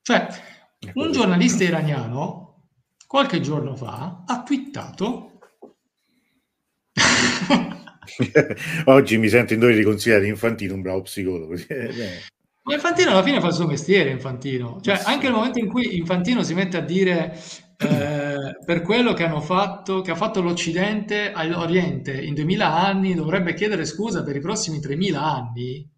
[0.00, 0.28] Cioè,
[0.94, 2.44] un giornalista iraniano
[3.06, 5.32] qualche giorno fa ha twittato
[8.86, 11.54] Oggi mi sento in dovere di consigliare Infantino un bravo psicologo.
[12.66, 14.80] Ma Infantino alla fine fa il suo mestiere, Infantino.
[14.80, 17.38] Cioè, anche nel momento in cui Infantino si mette a dire
[17.76, 23.54] eh, per quello che hanno fatto, che ha fatto l'Occidente all'Oriente in 2000 anni, dovrebbe
[23.54, 25.88] chiedere scusa per i prossimi 3000 anni.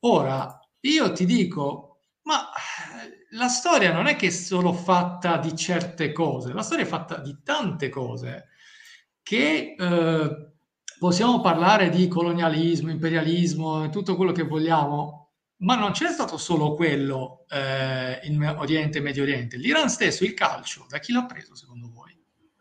[0.00, 2.48] Ora, io ti dico, ma
[3.30, 7.18] la storia non è che è solo fatta di certe cose, la storia è fatta
[7.20, 8.48] di tante cose
[9.22, 10.52] che eh,
[10.98, 15.25] possiamo parlare di colonialismo, imperialismo tutto quello che vogliamo,
[15.58, 19.56] ma non c'è stato solo quello eh, in Oriente e Medio Oriente.
[19.56, 22.16] L'Iran stesso, il calcio, da chi l'ha preso secondo voi?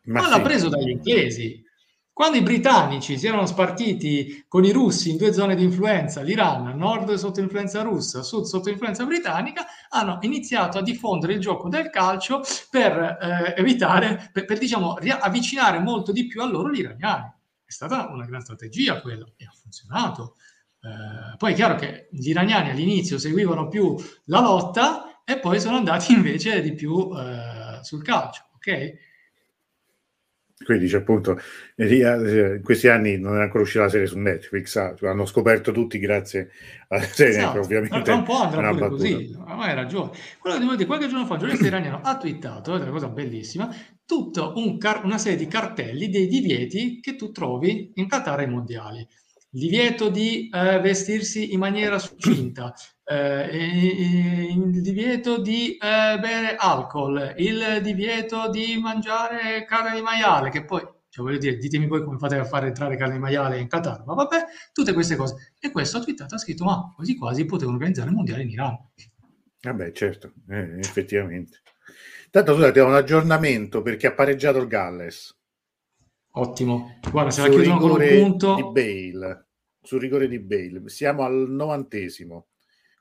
[0.06, 0.30] Ma, Ma sì.
[0.30, 1.64] l'ha preso dagli inglesi.
[2.16, 6.78] Quando i britannici si erano spartiti con i russi in due zone di influenza, l'Iran,
[6.78, 11.90] nord sotto influenza russa, sud sotto influenza britannica, hanno iniziato a diffondere il gioco del
[11.90, 17.34] calcio per eh, evitare, per, per diciamo, avvicinare molto di più a loro gli iraniani.
[17.66, 20.38] È stata una gran strategia quella e ha funzionato.
[20.86, 25.78] Eh, poi è chiaro che gli iraniani all'inizio seguivano più la lotta e poi sono
[25.78, 28.94] andati invece di più eh, sul calcio, ok?
[30.64, 31.38] Quindi dice appunto,
[31.76, 36.00] in questi anni non è ancora uscita la serie su Netflix, ah, hanno scoperto tutti
[36.00, 36.50] grazie
[36.88, 37.60] alla serie, esatto.
[37.60, 38.02] ovviamente.
[38.02, 40.12] Tra un po' andrà pure così, ma hai ragione.
[40.40, 43.10] Quello che devo dire, qualche giorno fa il giornalista iraniano ha twittato, è una cosa
[43.10, 43.70] bellissima,
[44.06, 48.48] tutta un car- una serie di cartelli dei divieti che tu trovi in Qatar ai
[48.48, 49.06] mondiali.
[49.56, 52.74] Divieto di eh, vestirsi in maniera succinta,
[53.06, 60.66] eh, il divieto di eh, bere alcol, il divieto di mangiare carne di maiale, che
[60.66, 63.70] poi, cioè voglio dire, ditemi voi come fate a fare entrare carne di maiale in
[63.70, 64.44] Qatar, ma vabbè,
[64.74, 65.54] tutte queste cose.
[65.58, 68.78] E questo ha twittato, ha scritto, ma quasi quasi potevano organizzare il mondiale in Iran.
[69.62, 71.62] Vabbè, certo, eh, effettivamente.
[72.30, 75.34] Tanto scusate, ho un aggiornamento perché ha pareggiato il Galles.
[76.36, 77.00] Ottimo.
[77.12, 78.56] Guarda, se la chiudono con un punto...
[78.56, 79.48] Di Bale,
[79.82, 80.88] sul rigore di Bale.
[80.88, 82.48] Siamo al novantesimo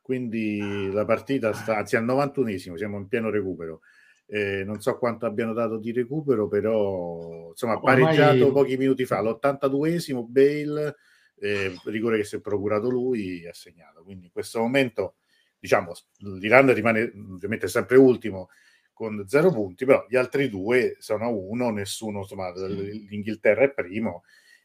[0.05, 3.81] quindi la partita sta, anzi al 91esimo, siamo in pieno recupero.
[4.27, 8.53] Eh, non so quanto abbiano dato di recupero, però insomma, pareggiato Ormai...
[8.53, 10.97] pochi minuti fa, l'82esimo Bale,
[11.37, 14.03] eh, rigore che si è procurato lui, ha segnato.
[14.05, 15.15] Quindi in questo momento,
[15.59, 18.51] diciamo, l'Iran rimane ovviamente sempre ultimo
[18.95, 24.23] con zero punti, però gli altri due sono a uno, nessuno, insomma, l'Inghilterra è primo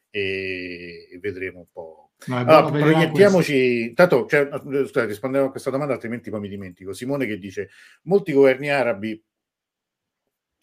[0.08, 3.88] e vedremo un po' allora, proiettiamoci.
[3.88, 6.92] Intanto, cioè, scusate, rispondevo a questa domanda, altrimenti poi mi dimentico.
[6.92, 7.70] Simone che dice:
[8.02, 9.22] Molti governi arabi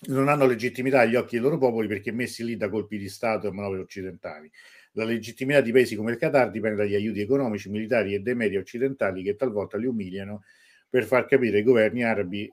[0.08, 3.48] non hanno legittimità agli occhi dei loro popoli perché messi lì da colpi di Stato
[3.48, 4.50] e manovre occidentali.
[4.92, 8.60] La legittimità di paesi come il Qatar dipende dagli aiuti economici, militari e dei media
[8.60, 10.44] occidentali che talvolta li umiliano
[10.90, 12.52] per far capire ai governi arabi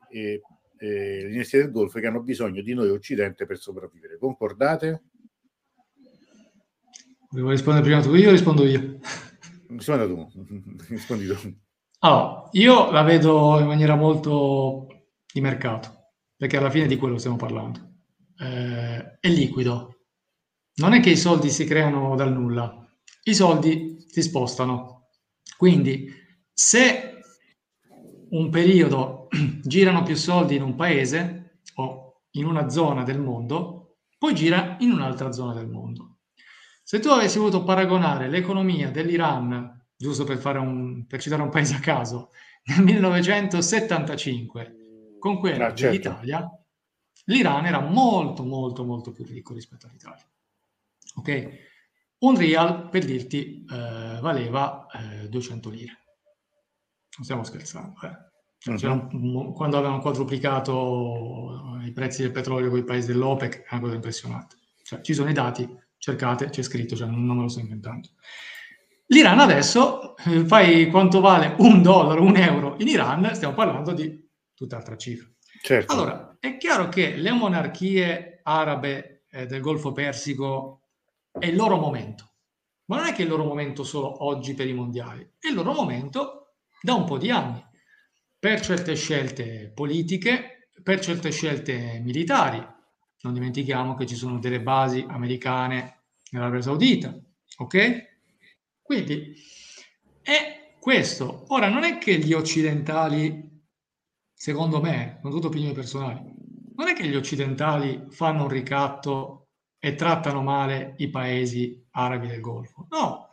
[0.84, 4.18] e, e gli del Golfo che hanno bisogno di noi occidente per sopravvivere.
[4.18, 5.02] Concordate?
[7.30, 8.98] Devo rispondere prima tu io o rispondo io?
[9.68, 10.28] Rispondi tu.
[10.88, 11.54] Rispondi tu.
[12.00, 17.36] Allora, io la vedo in maniera molto di mercato, perché alla fine di quello stiamo
[17.36, 17.80] parlando.
[18.38, 20.02] Eh, è liquido.
[20.76, 22.86] Non è che i soldi si creano dal nulla,
[23.22, 25.08] i soldi si spostano.
[25.56, 26.12] Quindi,
[26.52, 27.13] se
[28.34, 29.28] un periodo
[29.62, 34.92] girano più soldi in un paese o in una zona del mondo, poi gira in
[34.92, 36.18] un'altra zona del mondo.
[36.82, 41.80] Se tu avessi voluto paragonare l'economia dell'Iran, giusto per, un, per citare un paese a
[41.80, 42.30] caso,
[42.64, 44.76] nel 1975
[45.18, 45.86] con quella ah, certo.
[45.86, 46.50] dell'Italia,
[47.26, 50.26] l'Iran era molto molto molto più ricco rispetto all'Italia.
[51.16, 51.72] Ok?
[52.18, 56.03] Un real, per dirti, eh, valeva eh, 200 lire.
[57.16, 57.94] Non stiamo scherzando.
[58.02, 58.32] Eh.
[58.66, 59.52] Uh-huh.
[59.52, 64.56] quando avevano quadruplicato i prezzi del petrolio con i paesi dell'OPEC, è una cosa impressionante.
[64.82, 68.08] Cioè, ci sono i dati, cercate, c'è scritto, cioè non me lo sto inventando.
[69.08, 74.26] L'Iran adesso, eh, fai quanto vale un dollaro, un euro in Iran, stiamo parlando di
[74.54, 75.28] tutt'altra cifra.
[75.60, 75.92] Certo.
[75.92, 80.80] Allora, è chiaro che le monarchie arabe eh, del Golfo Persico
[81.30, 82.32] è il loro momento,
[82.86, 85.54] ma non è che è il loro momento solo oggi per i mondiali, è il
[85.54, 86.43] loro momento
[86.84, 87.64] da un po' di anni,
[88.38, 92.62] per certe scelte politiche, per certe scelte militari,
[93.22, 97.18] non dimentichiamo che ci sono delle basi americane nell'Arabia Saudita,
[97.56, 98.16] ok?
[98.82, 99.34] Quindi
[100.20, 101.46] è questo.
[101.48, 103.64] Ora, non è che gli occidentali,
[104.34, 106.20] secondo me, con tutte opinioni personali,
[106.76, 112.42] non è che gli occidentali fanno un ricatto e trattano male i paesi arabi del
[112.42, 112.86] Golfo.
[112.90, 113.30] No,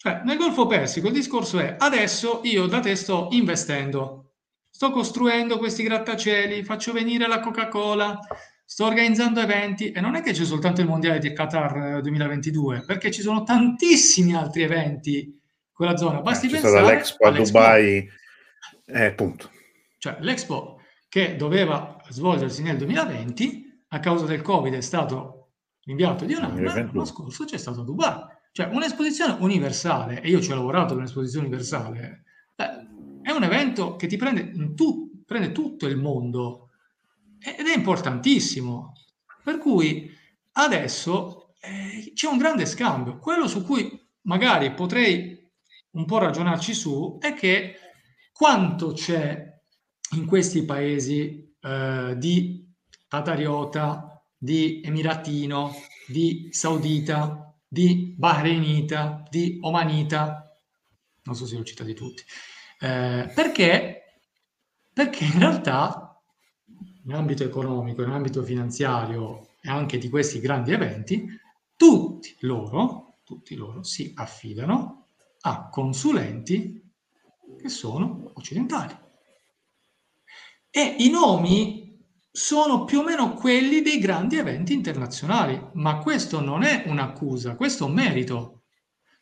[0.00, 4.34] cioè nel Golfo Persico il discorso è adesso io da te sto investendo,
[4.70, 8.16] sto costruendo questi grattacieli, faccio venire la Coca-Cola,
[8.64, 12.84] sto organizzando eventi e non è che c'è soltanto il mondiale di Qatar 2022, eh,
[12.84, 15.32] perché ci sono tantissimi altri eventi in
[15.72, 16.20] quella zona.
[16.20, 18.08] Basti eh, pensare all'Expo a Dubai,
[18.86, 19.50] eh, punto.
[19.98, 25.48] Cioè, l'Expo che doveva svolgersi nel 2020, a causa del Covid è stato
[25.82, 28.36] rinviato di un anno, l'anno scorso c'è stato a Dubai.
[28.52, 32.24] Cioè, un'esposizione universale, e io ci ho lavorato per un'esposizione universale,
[32.56, 32.86] eh,
[33.22, 36.70] è un evento che ti prende, tu, prende tutto il mondo
[37.38, 38.94] ed è importantissimo.
[39.42, 40.10] Per cui
[40.52, 43.18] adesso eh, c'è un grande scambio.
[43.18, 45.38] Quello su cui magari potrei
[45.90, 47.76] un po' ragionarci su è che
[48.32, 49.56] quanto c'è
[50.16, 52.66] in questi paesi eh, di
[53.08, 55.74] tatariota, di emiratino,
[56.06, 60.58] di saudita, di bahrainita, di omanita,
[61.24, 62.22] non so se li ho citati tutti,
[62.80, 64.20] eh, perché,
[64.92, 66.20] perché in realtà
[67.04, 71.26] in ambito economico, in ambito finanziario e anche di questi grandi eventi,
[71.76, 75.08] tutti loro, tutti loro si affidano
[75.42, 76.82] a consulenti
[77.58, 78.96] che sono occidentali.
[80.70, 81.87] E i nomi
[82.38, 87.84] sono più o meno quelli dei grandi eventi internazionali, ma questo non è un'accusa, questo
[87.84, 88.62] è un merito.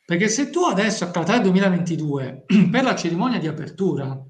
[0.04, 4.22] Perché se tu adesso a Qatar 2022, per la cerimonia di apertura,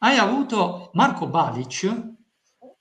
[0.00, 2.14] hai avuto Marco Balic,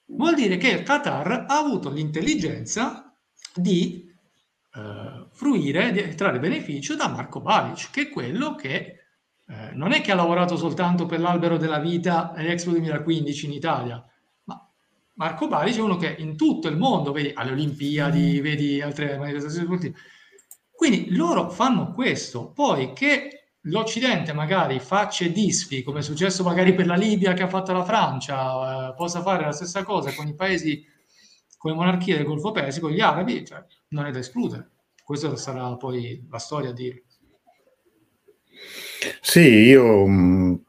[0.05, 3.15] vuol dire che il Qatar ha avuto l'intelligenza
[3.53, 4.03] di
[4.73, 8.95] eh, fruire, di trarre beneficio da Marco Balic, che è quello che
[9.47, 13.51] eh, non è che ha lavorato soltanto per l'albero della vita e Expo 2015 in
[13.51, 14.03] Italia,
[15.16, 19.66] Marco Balic è uno che in tutto il mondo, vedi alle Olimpiadi, vedi altre manifestazioni
[19.66, 19.95] sportive.
[20.72, 26.86] Quindi loro fanno questo, poi che l'Occidente magari faccia disfi, come è successo magari per
[26.86, 30.36] la Libia che ha fatto la Francia, eh, possa fare la stessa cosa con i
[30.36, 30.86] paesi,
[31.57, 34.72] con le monarchie del Golfo Persico, gli arabi, cioè, non è da escludere.
[35.01, 37.03] Questa sarà poi la storia a dirlo.
[39.22, 40.64] Sì, io mh,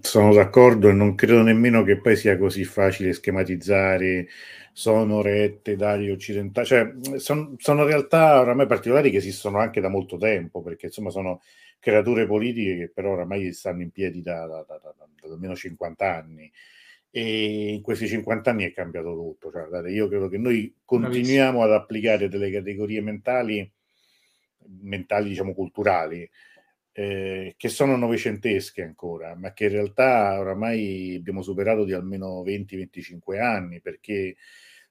[0.00, 4.28] sono d'accordo e non credo nemmeno che poi sia così facile schematizzare
[4.72, 10.16] sono rette dagli occidentali, cioè son, sono realtà oramai particolari che esistono anche da molto
[10.16, 11.42] tempo, perché insomma sono
[11.78, 16.50] creature politiche che però oramai stanno in piedi da, da, da, da almeno 50 anni
[17.10, 19.52] e in questi 50 anni è cambiato tutto.
[19.52, 23.70] Cioè, io credo che noi continuiamo ad applicare delle categorie mentali,
[24.80, 26.28] mentali diciamo culturali,
[26.96, 33.40] eh, che sono novecentesche ancora, ma che in realtà oramai abbiamo superato di almeno 20-25
[33.40, 34.36] anni, perché,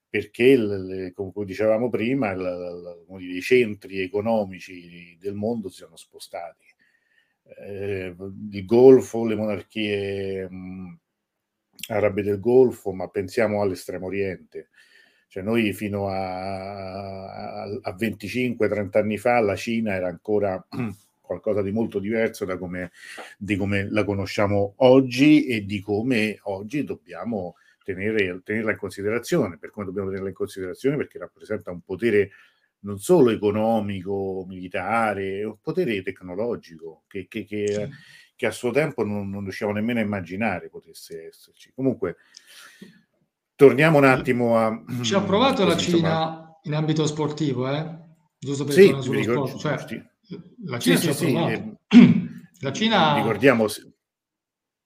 [0.10, 6.66] perché il, come dicevamo prima, il, il, i centri economici del mondo si sono spostati.
[7.66, 8.14] Eh,
[8.52, 11.00] il Golfo, le monarchie mh,
[11.88, 14.70] arabe del Golfo, ma pensiamo all'estremo oriente.
[15.30, 20.64] Cioè noi fino a, a, a 25-30 anni fa la Cina era ancora
[21.24, 22.92] qualcosa di molto diverso da come,
[23.38, 29.58] di come la conosciamo oggi e di come oggi dobbiamo tenere, tenerla in considerazione.
[29.58, 30.98] Per come dobbiamo tenerla in considerazione?
[30.98, 32.32] Perché rappresenta un potere
[32.82, 37.90] non solo economico, militare, un potere tecnologico che, che, che, sì.
[38.36, 41.72] che a suo tempo non, non, riusciamo nemmeno a immaginare potesse esserci.
[41.74, 42.18] Comunque,
[43.56, 44.84] torniamo un attimo a...
[45.02, 48.02] Ci ha provato la Cina in ambito sportivo, eh?
[48.38, 49.58] giusto per sì, sullo sport.
[49.58, 50.12] Cioè,
[50.66, 52.42] la Cina sì, sì, sì.
[52.60, 53.84] La Cina ricordiamo sia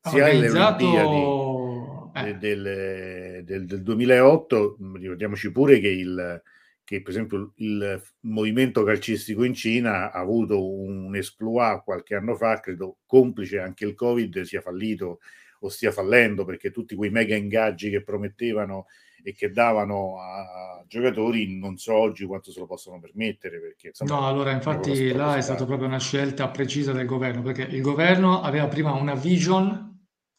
[0.03, 0.85] organizzato...
[0.88, 2.38] alle Olimpiadi eh.
[2.38, 6.41] del, del, del, 2008, ricordiamoci pure che, il,
[6.83, 12.59] che per esempio il movimento calcistico in Cina ha avuto un esploit qualche anno fa,
[12.59, 15.19] credo complice anche il Covid sia fallito
[15.59, 18.88] o stia fallendo perché tutti quei mega ingaggi che promettevano
[19.24, 23.59] e che davano a giocatori non so oggi quanto se lo possono permettere.
[23.59, 27.63] Perché, insomma, no, allora infatti là è stata proprio una scelta precisa del governo, perché
[27.63, 29.86] il governo aveva prima una vision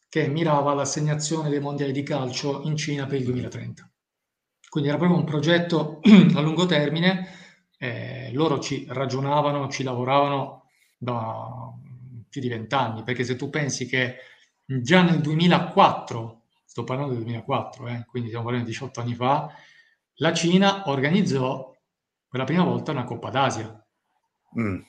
[0.09, 3.91] che mirava all'assegnazione dei mondiali di calcio in Cina per il 2030.
[4.69, 5.99] Quindi era proprio un progetto
[6.35, 7.27] a lungo termine,
[7.77, 11.71] eh, loro ci ragionavano, ci lavoravano da
[12.27, 14.17] più di vent'anni, perché se tu pensi che
[14.65, 16.38] già nel 2004
[16.69, 19.51] sto parlando del 2004, eh, quindi stiamo parlando di 18 anni fa,
[20.17, 21.75] la Cina organizzò
[22.27, 23.87] per la prima volta una Coppa d'Asia.
[24.59, 24.79] Mm.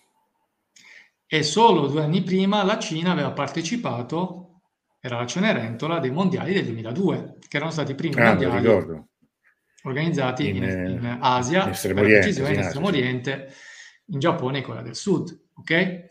[1.27, 4.61] E solo due anni prima la Cina aveva partecipato,
[5.01, 9.09] era la Cenerentola, dei mondiali del 2002, che erano stati i primi ah, mondiali
[9.85, 13.55] organizzati in, in, in Asia, in Estremo Oriente, in Estremo Oriente,
[14.05, 15.47] in Giappone e Corea del Sud.
[15.55, 16.09] Ok?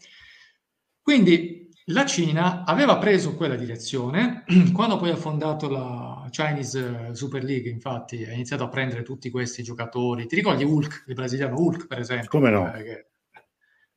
[1.03, 1.59] Quindi
[1.89, 8.23] la Cina aveva preso quella direzione, quando poi ha fondato la Chinese Super League, infatti
[8.25, 12.29] ha iniziato a prendere tutti questi giocatori, ti ricordi Hulk, il brasiliano Hulk per esempio?
[12.29, 12.73] Come no?
[12.73, 13.43] Eh, che ha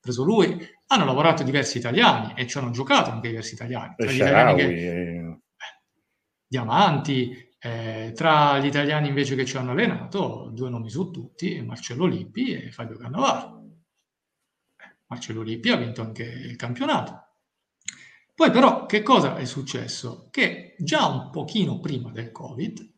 [0.00, 3.94] preso lui, hanno lavorato diversi italiani e ci hanno giocato anche diversi italiani.
[3.96, 5.40] Tra gli italiani che, eh,
[6.46, 12.06] Diamanti, eh, tra gli italiani invece che ci hanno allenato, due nomi su tutti, Marcello
[12.06, 13.64] Lippi e Fabio Cannavaro.
[14.76, 17.31] Eh, Marcello Lippi ha vinto anche il campionato
[18.42, 20.26] poi però che cosa è successo?
[20.28, 22.92] Che già un pochino prima del Covid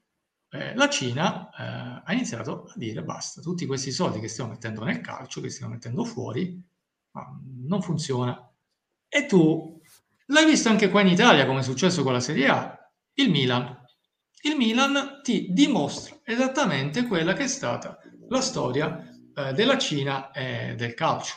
[0.48, 4.82] eh, la Cina eh, ha iniziato a dire basta, tutti questi soldi che stiamo mettendo
[4.84, 6.58] nel calcio, che stiamo mettendo fuori,
[7.66, 8.50] non funziona.
[9.06, 9.78] E tu
[10.28, 13.84] l'hai visto anche qua in Italia, come è successo con la Serie A, il Milan.
[14.44, 17.98] Il Milan ti dimostra esattamente quella che è stata
[18.30, 18.98] la storia
[19.34, 21.34] eh, della Cina e del calcio.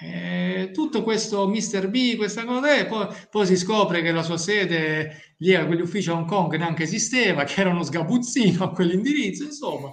[0.00, 1.88] E tutto questo Mr.
[1.88, 5.80] B, questa cosa, e poi, poi, si scopre che la sua sede lì a quegli
[5.80, 9.92] uffici a Hong Kong neanche esisteva, che era uno sgabuzzino a quell'indirizzo, insomma.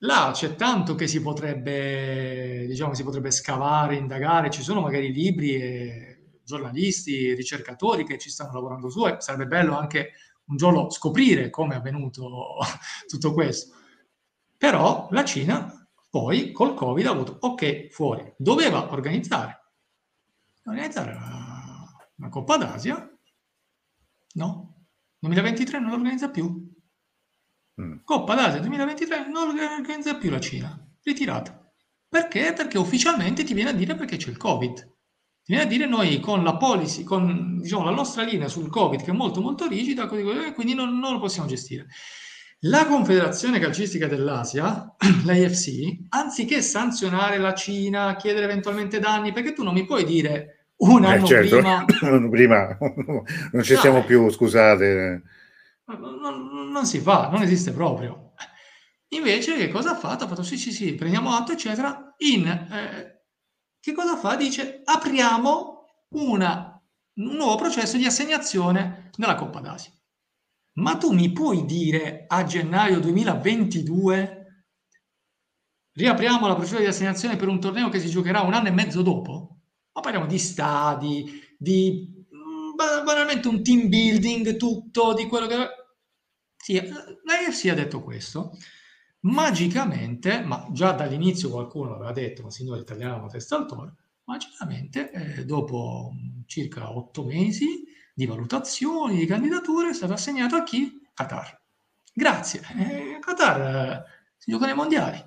[0.00, 5.54] Là c'è tanto che si potrebbe, diciamo, si potrebbe scavare, indagare, ci sono magari libri
[5.54, 10.12] e giornalisti, ricercatori che ci stanno lavorando su e sarebbe bello anche
[10.46, 12.56] un giorno scoprire come è avvenuto
[13.06, 13.74] tutto questo.
[14.56, 15.85] Però la Cina
[16.16, 19.74] poi col Covid ha avuto, ok, fuori, doveva organizzare,
[20.64, 23.18] organizzare una, una Coppa d'Asia,
[24.36, 24.86] no,
[25.18, 26.74] 2023 non lo organizza più.
[27.82, 27.98] Mm.
[28.02, 31.70] Coppa d'Asia 2023 non organizza più la Cina, ritirata.
[32.08, 32.54] Perché?
[32.54, 34.94] Perché ufficialmente ti viene a dire perché c'è il Covid.
[35.44, 39.10] Viene a dire noi con la policy, con diciamo, la nostra linea sul Covid che
[39.10, 41.88] è molto molto rigida, quindi non, non lo possiamo gestire.
[42.68, 44.94] La Confederazione Calcistica dell'Asia,
[45.24, 51.04] l'AFC, anziché sanzionare la Cina, chiedere eventualmente danni, perché tu non mi puoi dire un
[51.04, 51.58] eh, anno certo.
[51.58, 51.84] prima...
[52.28, 52.78] prima
[53.52, 55.22] non ci siamo più, scusate.
[55.84, 58.32] Non, non, si fa, non esiste proprio.
[59.10, 60.24] Invece che cosa ha fatto?
[60.24, 62.46] Ha fatto sì sì sì, prendiamo atto eccetera, in...
[62.46, 63.14] Eh,
[63.78, 64.34] che cosa fa?
[64.34, 66.82] Dice apriamo una,
[67.14, 69.92] un nuovo processo di assegnazione della Coppa d'Asia.
[70.76, 74.64] Ma tu mi puoi dire a gennaio 2022
[75.92, 79.02] riapriamo la procedura di assegnazione per un torneo che si giocherà un anno e mezzo
[79.02, 79.60] dopo?
[79.92, 82.74] Ma parliamo di stadi, di mm,
[83.04, 85.56] banalmente un team building, tutto, di quello che...
[86.56, 88.52] Sì, l'AFC ha detto questo
[89.20, 95.44] magicamente, ma già dall'inizio qualcuno aveva detto, ma signore italiano testa al toro, magicamente eh,
[95.44, 96.12] dopo
[96.46, 97.84] circa otto mesi
[98.16, 101.06] di valutazioni, di candidature, è stato assegnato a chi?
[101.12, 101.60] Qatar.
[102.14, 102.62] Grazie.
[102.78, 104.04] Eh, Qatar
[104.38, 105.22] si gioca nei mondiali.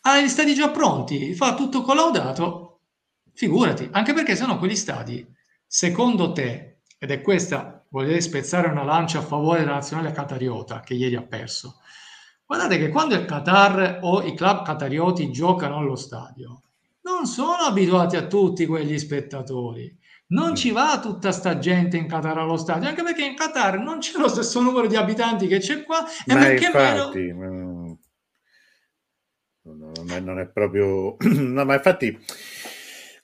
[0.00, 2.80] Ha gli stadi già pronti, fa tutto collaudato.
[3.32, 5.24] Figurati, anche perché sono quegli stadi,
[5.64, 10.94] secondo te, ed è questa, voglio spezzare una lancia a favore della nazionale qatariota che
[10.94, 11.76] ieri ha perso,
[12.48, 16.62] Guardate che quando il Qatar o i club qatarioti giocano allo stadio,
[17.02, 19.94] non sono abituati a tutti quegli spettatori.
[20.30, 23.98] Non ci va tutta sta gente in Qatar allo stadio, anche perché in Qatar non
[23.98, 27.98] c'è lo stesso numero di abitanti che c'è qua e ma perché infatti, meno...
[29.62, 31.16] non è proprio...
[31.32, 32.18] no, ma infatti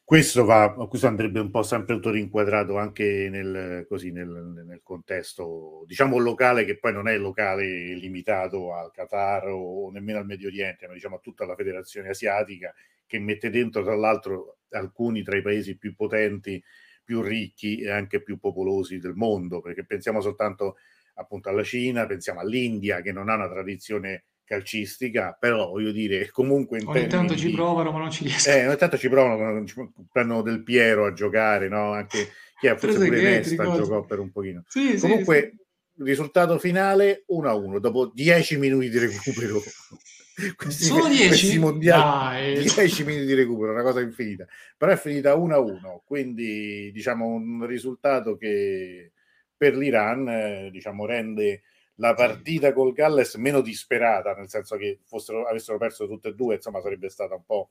[0.03, 5.85] questo, va, questo andrebbe un po' sempre tutto rinquadrato anche nel, così, nel, nel, contesto,
[5.87, 10.87] diciamo, locale, che poi non è locale limitato al Qatar o nemmeno al Medio Oriente,
[10.87, 12.73] ma diciamo a tutta la federazione asiatica,
[13.07, 16.63] che mette dentro, tra l'altro, alcuni tra i paesi più potenti,
[17.05, 20.77] più ricchi e anche più popolosi del mondo, perché pensiamo soltanto
[21.15, 26.81] appunto alla Cina, pensiamo all'India, che non ha una tradizione calcistica, però voglio dire, comunque
[26.81, 28.57] in ogni tanto ci provano, ma non ci riescono.
[28.57, 29.65] Eh, ogni tanto ci provano,
[30.11, 31.93] prendono del Piero a giocare, no?
[31.93, 34.65] Anche chi ha forse pure Nesta giocò per un pochino.
[34.69, 35.65] Sì, comunque, sì,
[35.97, 36.03] sì.
[36.05, 39.61] risultato finale 1-1 dopo 10 minuti di recupero.
[40.57, 41.59] questi, Solo 10?
[41.59, 44.47] mondiali, 10 minuti di recupero, una cosa infinita.
[44.77, 49.13] Però è finita 1-1, quindi diciamo un risultato che
[49.57, 51.63] per l'Iran eh, diciamo rende
[51.99, 56.57] la partita col Galles meno disperata, nel senso che fossero, avessero perso tutte e due,
[56.57, 57.71] insomma sarebbe stata un po'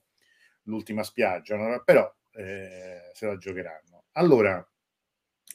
[0.62, 1.82] l'ultima spiaggia, no?
[1.84, 4.04] però eh, se la giocheranno.
[4.12, 4.66] Allora,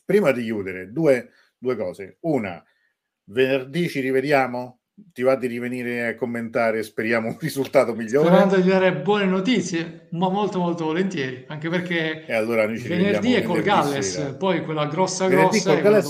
[0.05, 2.18] prima di chiudere, due, due cose.
[2.22, 2.64] Una,
[3.26, 4.78] venerdì ci rivediamo?
[5.12, 8.28] Ti va di rivenire a commentare, speriamo un risultato migliore.
[8.28, 13.43] Sperando di dare buone notizie, ma molto molto volentieri, anche perché e allora venerdì è
[13.43, 14.34] col Galles, sera.
[14.34, 15.74] poi quella grossa venerdì grossa...
[15.74, 16.10] Col Galles,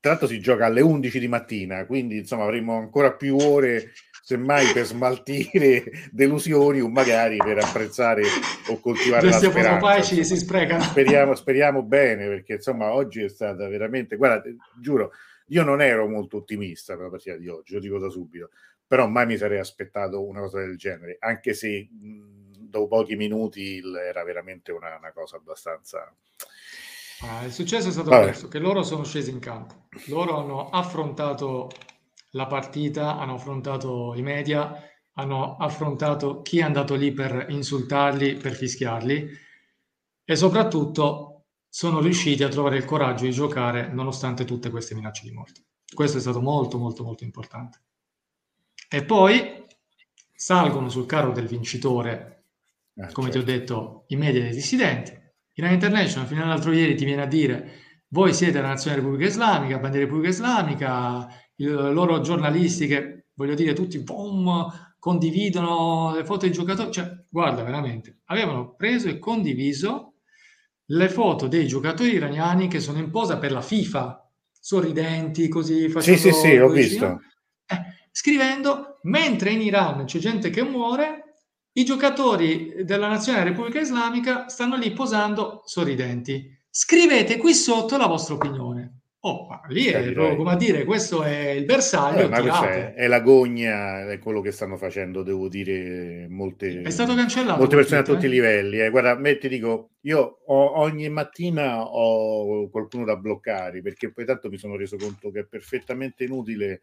[0.00, 4.72] tra l'altro si gioca alle 11 di mattina, quindi insomma avremo ancora più ore semmai
[4.72, 8.22] per smaltire delusioni o magari per apprezzare
[8.68, 10.02] o coltivare Questi la speranza.
[10.02, 10.82] Ci, si sprecano.
[10.82, 14.42] Speriamo, speriamo bene perché insomma oggi è stata veramente, guarda,
[14.80, 15.12] giuro,
[15.48, 18.50] io non ero molto ottimista per la partita di oggi, lo dico da subito,
[18.86, 23.80] però mai mi sarei aspettato una cosa del genere, anche se mh, dopo pochi minuti
[23.96, 26.14] era veramente una, una cosa abbastanza
[27.20, 28.26] Ah, il successo è stato Vabbè.
[28.26, 31.68] questo, che loro sono scesi in campo, loro hanno affrontato
[32.32, 34.72] la partita, hanno affrontato i media,
[35.14, 39.28] hanno affrontato chi è andato lì per insultarli, per fischiarli
[40.24, 41.27] e soprattutto
[41.68, 45.64] sono riusciti a trovare il coraggio di giocare nonostante tutte queste minacce di morte.
[45.92, 47.80] Questo è stato molto molto molto importante.
[48.88, 49.64] E poi
[50.34, 52.44] salgono sul carro del vincitore,
[52.94, 53.30] eh, come certo.
[53.30, 53.50] ti ho certo.
[53.50, 55.12] detto, i media dei dissidenti,
[55.54, 59.78] Iran International fino all'altro ieri ti viene a dire voi siete la nazione Repubblica Islamica,
[59.78, 66.52] bandiera Repubblica Islamica, i loro giornalisti che voglio dire, tutti boom, condividono le foto dei
[66.52, 70.14] giocatori, cioè, guarda, veramente, avevano preso e condiviso
[70.90, 76.20] le foto dei giocatori iraniani che sono in posa per la FIFA, sorridenti, così facendo...
[76.20, 77.20] Sì, sì, sì, ho visto.
[77.66, 77.80] Eh,
[78.10, 81.34] scrivendo, mentre in Iran c'è gente che muore,
[81.72, 86.56] i giocatori della Nazione Repubblica Islamica stanno lì posando sorridenti.
[86.70, 88.97] Scrivete qui sotto la vostra opinione.
[89.28, 92.34] Oh, lì è proprio come a dire, questo è il bersaglio.
[92.34, 97.76] Eh, è, l'agonia, è quello che stanno facendo, devo dire, molte, è stato cancellato molte
[97.76, 98.28] persone a tutti eh?
[98.28, 98.80] i livelli.
[98.80, 98.88] Eh.
[98.88, 104.48] Guarda, me ti dico, io ho, ogni mattina ho qualcuno da bloccare, perché poi tanto
[104.48, 106.80] mi sono reso conto che è perfettamente inutile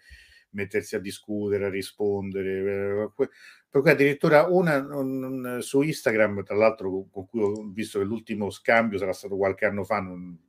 [0.52, 3.10] mettersi a discutere, a rispondere.
[3.18, 3.28] Eh,
[3.68, 8.52] per cui addirittura una, un, su Instagram, tra l'altro, con cui ho visto che l'ultimo
[8.52, 10.40] scambio sarà stato qualche anno fa, non,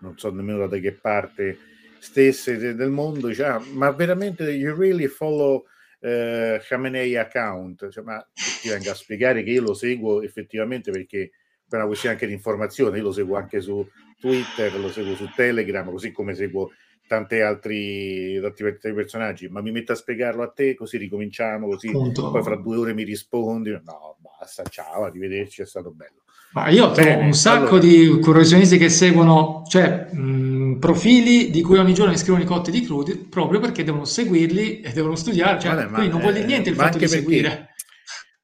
[0.00, 1.58] non so nemmeno da che parte
[1.98, 5.64] stesse del mondo, dice, ah, ma veramente you really follow
[6.00, 7.88] uh, Khamenei account?
[7.90, 8.26] Cioè, ma
[8.60, 11.30] ti venga a spiegare che io lo seguo effettivamente perché
[11.68, 13.86] per una questione anche di informazione, io lo seguo anche su
[14.18, 16.72] Twitter, lo seguo su Telegram, così come seguo
[17.06, 22.30] tanti altri, altri personaggi, ma mi metto a spiegarlo a te, così ricominciamo, così Punto.
[22.30, 26.22] poi fra due ore mi rispondi, no, basta, ciao, arrivederci, è stato bello.
[26.52, 27.80] Ma io ho un sacco allora...
[27.80, 32.70] di corrosionisti che seguono, cioè mh, profili di cui ogni giorno mi scrivono i cotti
[32.70, 36.70] di crudi, proprio perché devono seguirli e devono studiare, cioè, quindi non vuol dire niente
[36.70, 37.74] il fatto di perché, seguire.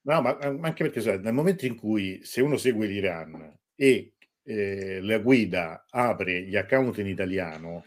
[0.02, 4.12] No, ma, ma anche perché sai, nel momento in cui se uno segue l'Iran e
[4.44, 7.84] eh, la guida apre gli account in italiano,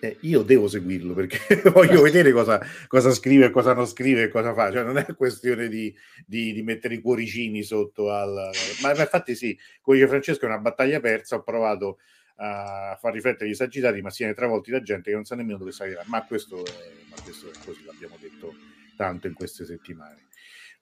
[0.00, 4.54] eh, io devo seguirlo perché voglio vedere cosa, cosa, scrive, cosa non scrive e cosa
[4.54, 4.70] fa.
[4.70, 5.94] Cioè, non è questione di,
[6.26, 8.50] di, di, mettere i cuoricini sotto al.
[8.82, 11.36] Ma, ma infatti, sì, come dice Francesco, è una battaglia persa.
[11.36, 11.98] Ho provato
[12.36, 15.58] a far riflettere gli esagitati, ma si viene travolti da gente che non sa nemmeno
[15.58, 16.02] dove salirà.
[16.06, 18.54] Ma questo è, ma questo è così, l'abbiamo detto
[18.96, 20.26] tanto in queste settimane.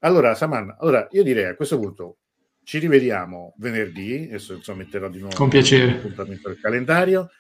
[0.01, 2.19] Allora, Saman, allora io direi a questo punto
[2.63, 4.27] ci rivediamo venerdì.
[4.29, 5.93] Adesso insomma, metterò di nuovo Con piacere.
[5.93, 7.31] appuntamento calendario.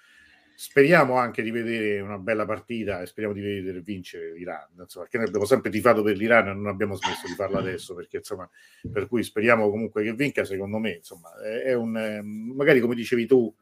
[0.58, 5.18] Speriamo anche di vedere una bella partita e speriamo di vedere vincere l'Iran, insomma, perché
[5.18, 8.48] noi abbiamo sempre tifato per l'Iran e non abbiamo smesso di farlo adesso, perché insomma,
[8.90, 12.22] per cui speriamo comunque che vinca, secondo me, insomma, è, un,
[12.54, 13.54] magari come dicevi tu,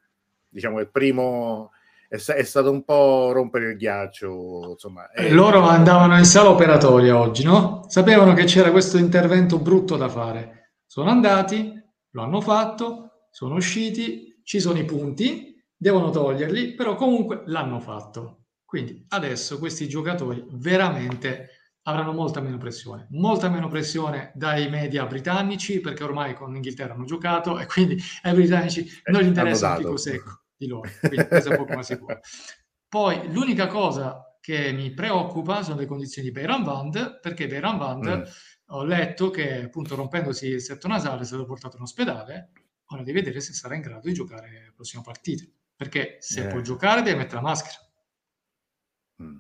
[0.49, 1.73] diciamo, il primo
[2.09, 4.71] è, è, stato un po' rompere il ghiaccio.
[4.71, 5.31] Insomma, è...
[5.31, 7.85] Loro andavano in sala operatoria oggi, no?
[7.89, 10.75] Sapevano che c'era questo intervento brutto da fare.
[10.87, 11.73] Sono andati,
[12.11, 18.47] lo hanno fatto, sono usciti, ci sono i punti, devono toglierli, però comunque l'hanno fatto.
[18.65, 21.51] Quindi adesso questi giocatori veramente
[21.83, 27.05] avranno molta meno pressione, molta meno pressione dai media britannici perché ormai con l'Inghilterra hanno
[27.05, 31.27] giocato e quindi ai britannici eh, non gli interessa il picco secco di loro, quindi
[31.27, 32.21] questo è poco ma sicuro.
[32.89, 38.19] Poi l'unica cosa che mi preoccupa sono le condizioni di Beiran Vand, perché Beiran Vand
[38.19, 38.23] mm.
[38.69, 42.53] ho letto che appunto rompendosi il setto nasale è stato portato in ospedale,
[42.87, 45.45] ora di vedere se sarà in grado di giocare la prossima partita
[45.77, 46.49] perché se eh.
[46.49, 47.77] può giocare deve mettere la maschera.
[49.23, 49.39] Mm.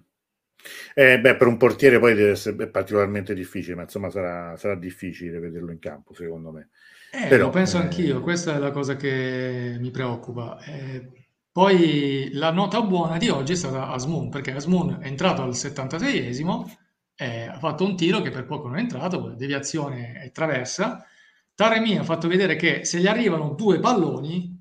[0.94, 5.38] Eh, beh, per un portiere poi deve essere particolarmente difficile, ma insomma sarà, sarà difficile
[5.38, 6.70] vederlo in campo, secondo me.
[7.12, 7.82] Eh, Però, lo penso eh...
[7.82, 10.58] anch'io, questa è la cosa che mi preoccupa.
[10.64, 11.10] Eh,
[11.52, 16.68] poi la nota buona di oggi è stata Asmun, perché Asmun è entrato al 76esimo,
[17.14, 21.06] eh, ha fatto un tiro che per poco non è entrato, deviazione e traversa.
[21.54, 24.60] Taremi ha fatto vedere che se gli arrivano due palloni,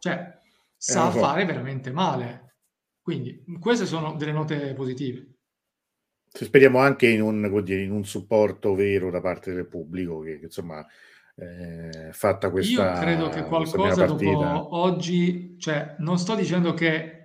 [0.00, 0.33] cioè
[0.84, 1.18] sa so.
[1.18, 2.56] fare veramente male.
[3.00, 5.28] Quindi queste sono delle note positive.
[6.26, 10.46] Speriamo anche in un, dire, in un supporto vero da parte del pubblico che, che
[10.46, 10.84] insomma
[11.36, 17.20] eh, fatta questa Io credo che qualcosa dopo oggi, cioè non sto dicendo che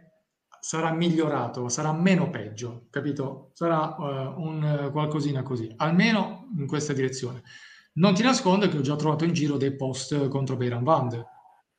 [0.61, 3.51] sarà migliorato, sarà meno peggio, capito?
[3.53, 7.41] Sarà uh, un qualcosina così, almeno in questa direzione.
[7.93, 11.25] Non ti nascondo che ho già trovato in giro dei post contro Beiran Band,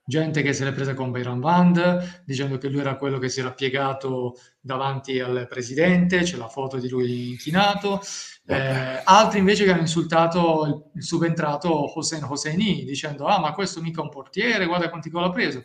[0.04, 3.40] gente che se l'è presa con Bayram Band, dicendo che lui era quello che si
[3.40, 8.00] era piegato davanti al presidente, c'è la foto di lui inchinato,
[8.46, 14.02] eh, altri invece che hanno insultato il, subentrato Hossein Hosseini, dicendo ah ma questo mica
[14.02, 15.62] un portiere, guarda quanti gol ha preso.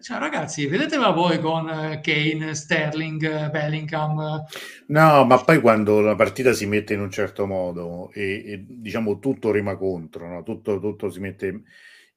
[0.00, 4.42] Cioè, ragazzi, vedetela voi con eh, Kane, Sterling, Bellingham.
[4.88, 9.18] No, ma poi quando la partita si mette in un certo modo e, e diciamo
[9.18, 10.42] tutto rima contro, no?
[10.42, 11.62] tutto, tutto si mette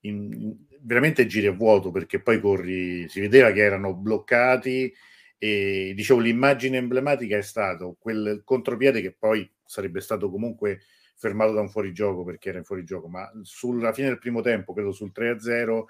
[0.02, 0.56] in,
[0.88, 4.92] veramente giri a vuoto perché poi corri, si vedeva che erano bloccati
[5.38, 10.80] e dicevo l'immagine emblematica è stato quel contropiede che poi sarebbe stato comunque
[11.16, 14.92] fermato da un fuorigioco perché era in fuorigioco, ma sulla fine del primo tempo, credo
[14.92, 15.84] sul 3-0,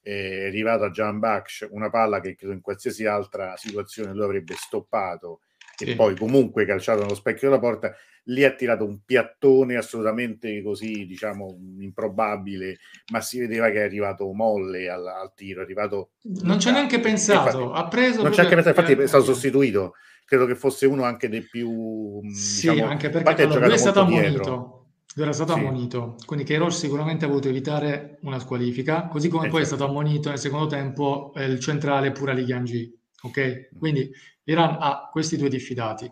[0.00, 5.40] è arrivata Jan Baksh una palla che credo in qualsiasi altra situazione lui avrebbe stoppato
[5.74, 5.90] sì.
[5.90, 7.94] e poi comunque calciato nello specchio della porta
[8.24, 12.78] lì ha tirato un piattone assolutamente così, diciamo, improbabile,
[13.12, 16.10] ma si vedeva che è arrivato molle al, al tiro, è arrivato...
[16.42, 18.22] Non ci ha neanche pensato, infatti, ha preso...
[18.22, 19.94] Non ci ha neanche pensato, infatti è stato sostituito,
[20.24, 22.20] credo che fosse uno anche dei più...
[22.32, 24.78] Sì, diciamo, anche perché allora, lui è stato ammonito.
[25.16, 25.58] Era stato sì.
[25.60, 29.74] ammonito, quindi Keirol sicuramente ha voluto evitare una squalifica, così come eh, poi certo.
[29.74, 32.92] è stato ammonito nel secondo tempo eh, il centrale pure a Ligiangi.
[33.22, 33.68] Ok?
[33.74, 33.78] Mm.
[33.78, 34.10] Quindi
[34.42, 36.10] l'Iran ha questi due diffidati.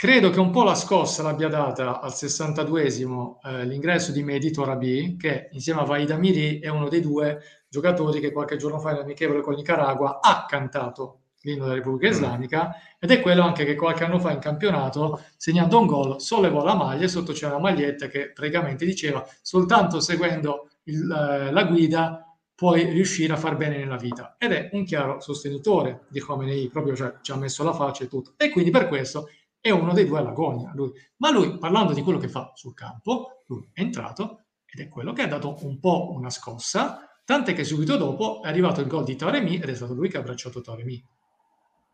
[0.00, 5.18] Credo che un po' la scossa l'abbia data al 62esimo eh, l'ingresso di Mehdi Torabi,
[5.18, 9.00] che insieme a Vaida Miri è uno dei due giocatori che qualche giorno fa in
[9.00, 12.12] amichevole con Nicaragua ha cantato l'inno della Repubblica mm.
[12.12, 16.64] Islamica ed è quello anche che qualche anno fa in campionato, segnando un gol, sollevò
[16.64, 21.64] la maglia e sotto c'era una maglietta che praticamente diceva soltanto seguendo il, eh, la
[21.64, 22.24] guida
[22.54, 24.36] puoi riuscire a far bene nella vita.
[24.38, 28.06] Ed è un chiaro sostenitore di Khomeini, proprio cioè, ci ha messo la faccia e
[28.06, 28.34] tutto.
[28.36, 29.28] E quindi per questo
[29.60, 30.72] è uno dei due all'agonia.
[30.74, 30.90] Lui.
[31.16, 35.12] Ma lui, parlando di quello che fa sul campo, lui è entrato ed è quello
[35.12, 39.04] che ha dato un po' una scossa, tant'è che subito dopo è arrivato il gol
[39.04, 41.04] di Taremi ed è stato lui che ha abbracciato Taremi.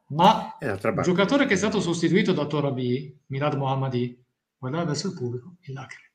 [0.09, 4.25] Ma il giocatore che è stato sostituito da Torabi, Milad Mohammadi,
[4.57, 6.13] guardava verso il pubblico in lacrime.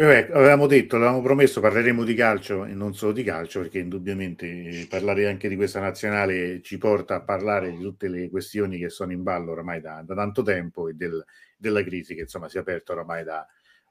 [0.00, 4.86] Eh, avevamo detto, l'avevamo promesso, parleremo di calcio e non solo di calcio, perché indubbiamente
[4.88, 9.10] parlare anche di questa nazionale ci porta a parlare di tutte le questioni che sono
[9.10, 11.24] in ballo oramai da, da tanto tempo e del,
[11.56, 13.44] della crisi che insomma si è aperta oramai da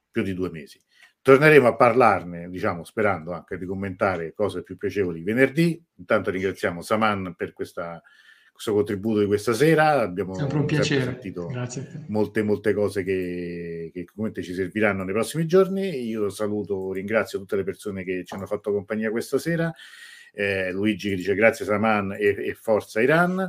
[0.09, 0.81] più di due mesi.
[1.21, 5.83] Torneremo a parlarne, diciamo, sperando anche di commentare cose più piacevoli venerdì.
[5.95, 8.01] Intanto ringraziamo Saman per questa
[8.57, 10.01] questo contributo di questa sera.
[10.01, 11.03] Abbiamo sempre un piacere.
[11.03, 12.05] sentito Grazie.
[12.07, 16.07] molte, molte cose che, che comunque ci serviranno nei prossimi giorni.
[16.07, 19.71] Io saluto, ringrazio tutte le persone che ci hanno fatto compagnia questa sera.
[20.33, 23.39] Eh, Luigi che dice grazie Saman e, e forza Iran,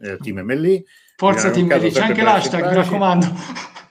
[0.00, 0.84] eh, team MLI.
[1.14, 3.26] Forza team MLI, c'è anche l'hashtag, mi raccomando.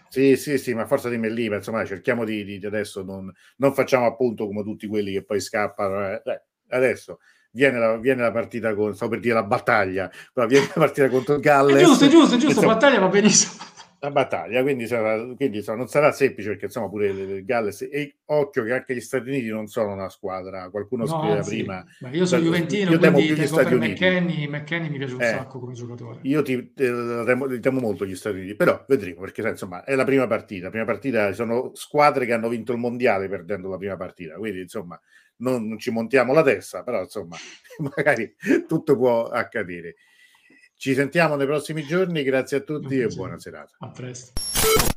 [0.10, 3.73] Sì, sì, sì, ma forza di MLI, ma insomma cerchiamo di, di adesso non, non,
[3.73, 6.22] facciamo appunto come tutti quelli che poi scappano.
[6.22, 7.19] Eh, adesso
[7.56, 11.10] viene la, viene la partita con, stavo per dire la battaglia, però viene la partita
[11.10, 11.77] contro il Galles.
[11.77, 13.64] È giusto, giusto, giusto, insomma, battaglia va benissimo.
[13.99, 18.18] La battaglia, quindi, sarà, quindi insomma, non sarà semplice perché insomma pure il Galles e
[18.26, 21.86] occhio che anche gli Stati Uniti non sono una squadra, qualcuno no, scriveva prima.
[22.02, 23.94] Ma io sono Juventino, io temo più gli Stati Uniti.
[23.94, 26.19] McKenny, McKenny mi piace un eh, sacco come giocatore.
[26.23, 30.03] Io ti, eh, temo, temo, molto gli Stati Uniti, però vedremo perché insomma è la
[30.03, 33.95] prima partita, la prima partita sono squadre che hanno vinto il mondiale perdendo la prima
[33.95, 34.99] partita, quindi insomma
[35.38, 37.36] non, non ci montiamo la testa, però insomma,
[37.95, 38.36] magari
[38.68, 39.95] tutto può accadere.
[40.78, 43.76] Ci sentiamo nei prossimi giorni, grazie a tutti e buona serata.
[43.80, 44.95] A presto.